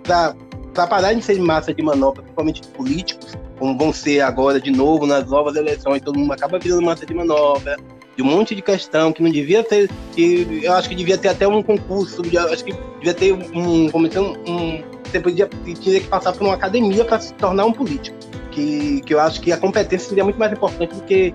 para 0.03 0.35
parar 0.75 1.13
de 1.13 1.21
ser 1.21 1.39
massa 1.39 1.73
de 1.73 1.81
manobra, 1.81 2.21
principalmente 2.21 2.61
políticos, 2.69 3.33
como 3.57 3.77
vão 3.77 3.93
ser 3.93 4.21
agora 4.21 4.59
de 4.59 4.71
novo 4.71 5.05
nas 5.05 5.25
novas 5.27 5.55
eleições, 5.55 6.01
todo 6.01 6.19
mundo 6.19 6.33
acaba 6.33 6.59
virando 6.59 6.81
massa 6.81 7.05
de 7.05 7.13
manobra, 7.13 7.77
de 8.15 8.21
um 8.21 8.25
monte 8.25 8.55
de 8.55 8.61
questão 8.61 9.11
que 9.11 9.21
não 9.23 9.29
devia 9.29 9.63
ter, 9.63 9.89
que 10.13 10.61
eu 10.63 10.73
acho 10.73 10.89
que 10.89 10.95
devia 10.95 11.17
ter 11.17 11.29
até 11.29 11.47
um 11.47 11.61
concurso, 11.61 12.21
acho 12.51 12.63
que 12.63 12.73
devia 12.99 13.13
ter 13.13 13.33
um, 13.33 13.89
como 13.89 14.07
um, 14.07 14.83
você 15.03 15.19
podia 15.19 15.49
tinha 15.79 15.99
que 15.99 16.07
passar 16.07 16.33
por 16.33 16.43
uma 16.43 16.53
academia 16.53 17.05
para 17.05 17.19
se 17.19 17.33
tornar 17.33 17.65
um 17.65 17.71
político. 17.71 18.17
Que, 18.51 19.01
que 19.01 19.13
eu 19.13 19.19
acho 19.19 19.41
que 19.41 19.51
a 19.51 19.57
competência 19.57 20.07
seria 20.07 20.23
muito 20.23 20.39
mais 20.39 20.53
importante 20.53 20.95
do 20.95 21.01
que 21.01 21.33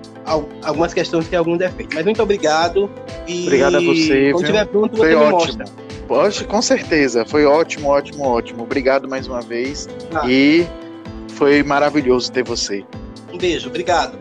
algumas 0.63 0.91
questões 0.91 1.27
que 1.27 1.35
algum 1.35 1.55
defeito. 1.55 1.93
Mas 1.93 2.03
muito 2.03 2.21
obrigado. 2.23 2.89
E 3.27 3.43
obrigado 3.43 3.77
a 3.77 3.79
você. 3.79 4.31
Quando 4.31 4.43
estiver 4.43 4.65
pronto, 4.65 4.97
você 4.97 5.15
me 5.15 5.29
mostra. 5.29 5.65
Pode, 6.07 6.43
com 6.45 6.61
certeza. 6.61 7.25
Foi 7.25 7.45
ótimo, 7.45 7.87
ótimo, 7.89 8.23
ótimo. 8.25 8.63
Obrigado 8.63 9.07
mais 9.07 9.27
uma 9.27 9.41
vez. 9.41 9.87
Ah. 10.13 10.29
E 10.29 10.67
foi 11.29 11.63
maravilhoso 11.63 12.31
ter 12.31 12.43
você. 12.43 12.85
Um 13.31 13.37
beijo, 13.37 13.69
obrigado. 13.69 14.17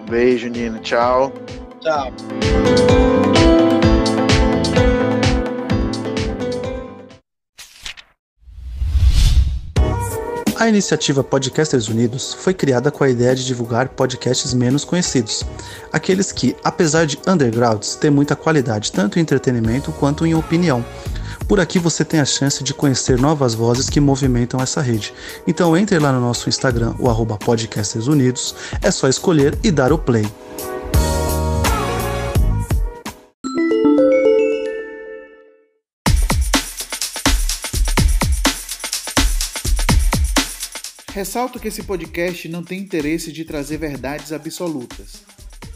Um 0.00 0.10
beijo, 0.10 0.48
Nino. 0.48 0.78
Tchau. 0.80 1.32
Tchau. 1.80 2.12
A 10.58 10.68
iniciativa 10.68 11.22
Podcasters 11.22 11.88
Unidos 11.88 12.34
foi 12.34 12.52
criada 12.52 12.90
com 12.90 13.04
a 13.04 13.08
ideia 13.08 13.32
de 13.32 13.46
divulgar 13.46 13.90
podcasts 13.90 14.52
menos 14.52 14.84
conhecidos, 14.84 15.44
aqueles 15.92 16.32
que, 16.32 16.56
apesar 16.64 17.06
de 17.06 17.16
undergrounds, 17.28 17.94
têm 17.94 18.10
muita 18.10 18.34
qualidade 18.34 18.90
tanto 18.90 19.18
em 19.18 19.22
entretenimento 19.22 19.92
quanto 19.92 20.26
em 20.26 20.34
opinião. 20.34 20.84
Por 21.48 21.58
aqui 21.58 21.78
você 21.78 22.04
tem 22.04 22.20
a 22.20 22.26
chance 22.26 22.62
de 22.62 22.74
conhecer 22.74 23.18
novas 23.18 23.54
vozes 23.54 23.88
que 23.88 23.98
movimentam 23.98 24.60
essa 24.60 24.82
rede. 24.82 25.14
Então 25.46 25.74
entre 25.74 25.98
lá 25.98 26.12
no 26.12 26.20
nosso 26.20 26.46
Instagram, 26.46 26.94
o 26.98 27.08
arroba 27.08 27.38
Podcasters 27.38 28.06
Unidos, 28.06 28.54
é 28.82 28.90
só 28.90 29.08
escolher 29.08 29.58
e 29.64 29.70
dar 29.70 29.90
o 29.90 29.98
play. 29.98 30.26
Ressalto 41.14 41.58
que 41.58 41.68
esse 41.68 41.82
podcast 41.82 42.46
não 42.46 42.62
tem 42.62 42.78
interesse 42.78 43.32
de 43.32 43.46
trazer 43.46 43.78
verdades 43.78 44.32
absolutas. 44.32 45.22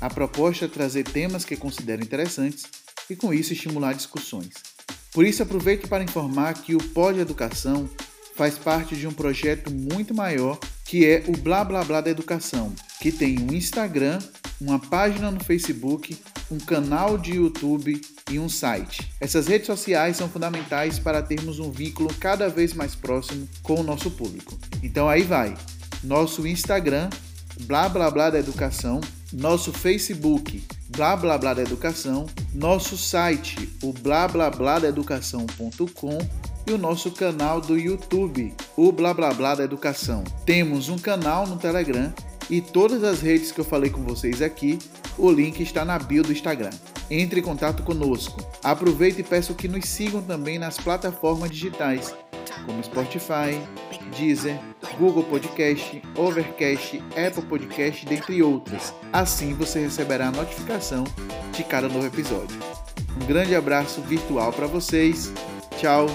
A 0.03 0.11
proposta 0.11 0.67
é 0.67 0.69
trazer 0.69 1.05
temas 1.05 1.47
que 1.47 1.57
considero 1.57 2.03
interessantes 2.03 2.65
e, 3.09 3.17
com 3.17 3.33
isso, 3.33 3.55
estimular 3.55 3.95
discussões. 3.95 4.72
Por 5.12 5.25
isso, 5.25 5.42
aproveito 5.42 5.88
para 5.88 6.03
informar 6.03 6.55
que 6.55 6.75
o 6.75 6.83
Pod 6.83 7.18
Educação 7.18 7.88
faz 8.35 8.57
parte 8.57 8.96
de 8.96 9.07
um 9.07 9.12
projeto 9.12 9.70
muito 9.70 10.14
maior 10.14 10.59
que 10.92 11.07
é 11.07 11.25
o 11.27 11.33
Blá 11.33 11.64
Blá 11.64 11.83
Blá 11.83 12.03
da 12.03 12.11
Educação, 12.11 12.70
que 13.01 13.11
tem 13.11 13.38
um 13.38 13.55
Instagram, 13.55 14.18
uma 14.61 14.79
página 14.79 15.31
no 15.31 15.42
Facebook, 15.42 16.18
um 16.51 16.59
canal 16.59 17.16
de 17.16 17.37
YouTube 17.37 17.98
e 18.31 18.38
um 18.38 18.46
site. 18.46 19.11
Essas 19.18 19.46
redes 19.46 19.68
sociais 19.68 20.18
são 20.18 20.29
fundamentais 20.29 20.98
para 20.98 21.22
termos 21.22 21.59
um 21.59 21.70
vínculo 21.70 22.12
cada 22.20 22.46
vez 22.51 22.75
mais 22.75 22.94
próximo 22.94 23.48
com 23.62 23.81
o 23.81 23.83
nosso 23.83 24.11
público. 24.11 24.59
Então 24.83 25.09
aí 25.09 25.22
vai. 25.22 25.57
Nosso 26.05 26.46
Instagram, 26.46 27.09
blá 27.62 27.88
blá 27.88 28.11
blá 28.11 28.29
da 28.29 28.38
educação, 28.38 29.01
nosso 29.33 29.73
Facebook, 29.73 30.62
blá 30.88 31.16
blá 31.16 31.38
blá 31.38 31.55
da 31.55 31.62
educação, 31.62 32.27
nosso 32.55 32.97
site, 32.99 33.68
o 33.83 33.92
blá 33.92 34.29
blá 34.29 34.51
blá 34.51 34.79
da 34.79 34.88
educação.com 34.88 36.18
e 36.66 36.73
o 36.73 36.79
nosso 36.79 37.11
canal 37.11 37.61
do 37.61 37.79
YouTube, 37.79 38.55
o 38.77 38.92
blá 38.92 39.14
blá 39.14 39.33
blá 39.33 39.55
da 39.55 39.64
educação. 39.64 40.23
Temos 40.45 40.88
um 40.88 40.99
canal 40.99 41.47
no 41.47 41.57
Telegram 41.57 42.12
e 42.51 42.61
todas 42.61 43.03
as 43.03 43.21
redes 43.21 43.51
que 43.51 43.61
eu 43.61 43.64
falei 43.64 43.90
com 43.90 44.03
vocês 44.03 44.42
aqui, 44.42 44.79
o 45.16 45.31
link 45.31 45.61
está 45.61 45.85
na 45.85 45.99
bio 45.99 46.23
do 46.23 46.33
Instagram. 46.33 46.71
Entre 47.11 47.40
em 47.40 47.42
contato 47.42 47.83
conosco. 47.83 48.40
Aproveite 48.62 49.21
e 49.21 49.25
peço 49.25 49.55
que 49.55 49.68
nos 49.68 49.87
sigam 49.87 50.23
também 50.23 50.59
nas 50.59 50.79
plataformas 50.79 51.51
digitais, 51.51 52.14
como 52.65 52.83
Spotify, 52.83 53.61
Deezer, 54.17 54.59
Google 54.99 55.25
Podcast, 55.25 56.03
Overcast, 56.17 57.03
Apple 57.11 57.43
Podcast, 57.43 58.07
dentre 58.07 58.43
outras. 58.43 58.95
Assim 59.12 59.55
você 59.55 59.81
receberá 59.81 60.29
a 60.29 60.33
notificação 60.33 61.05
de 61.53 61.65
cada 61.65 61.88
novo 61.88 62.07
episódio. 62.07 62.59
Um 63.21 63.27
grande 63.27 63.55
abraço 63.55 64.01
virtual 64.03 64.53
para 64.53 64.67
vocês. 64.67 65.33
Tchau. 65.77 66.07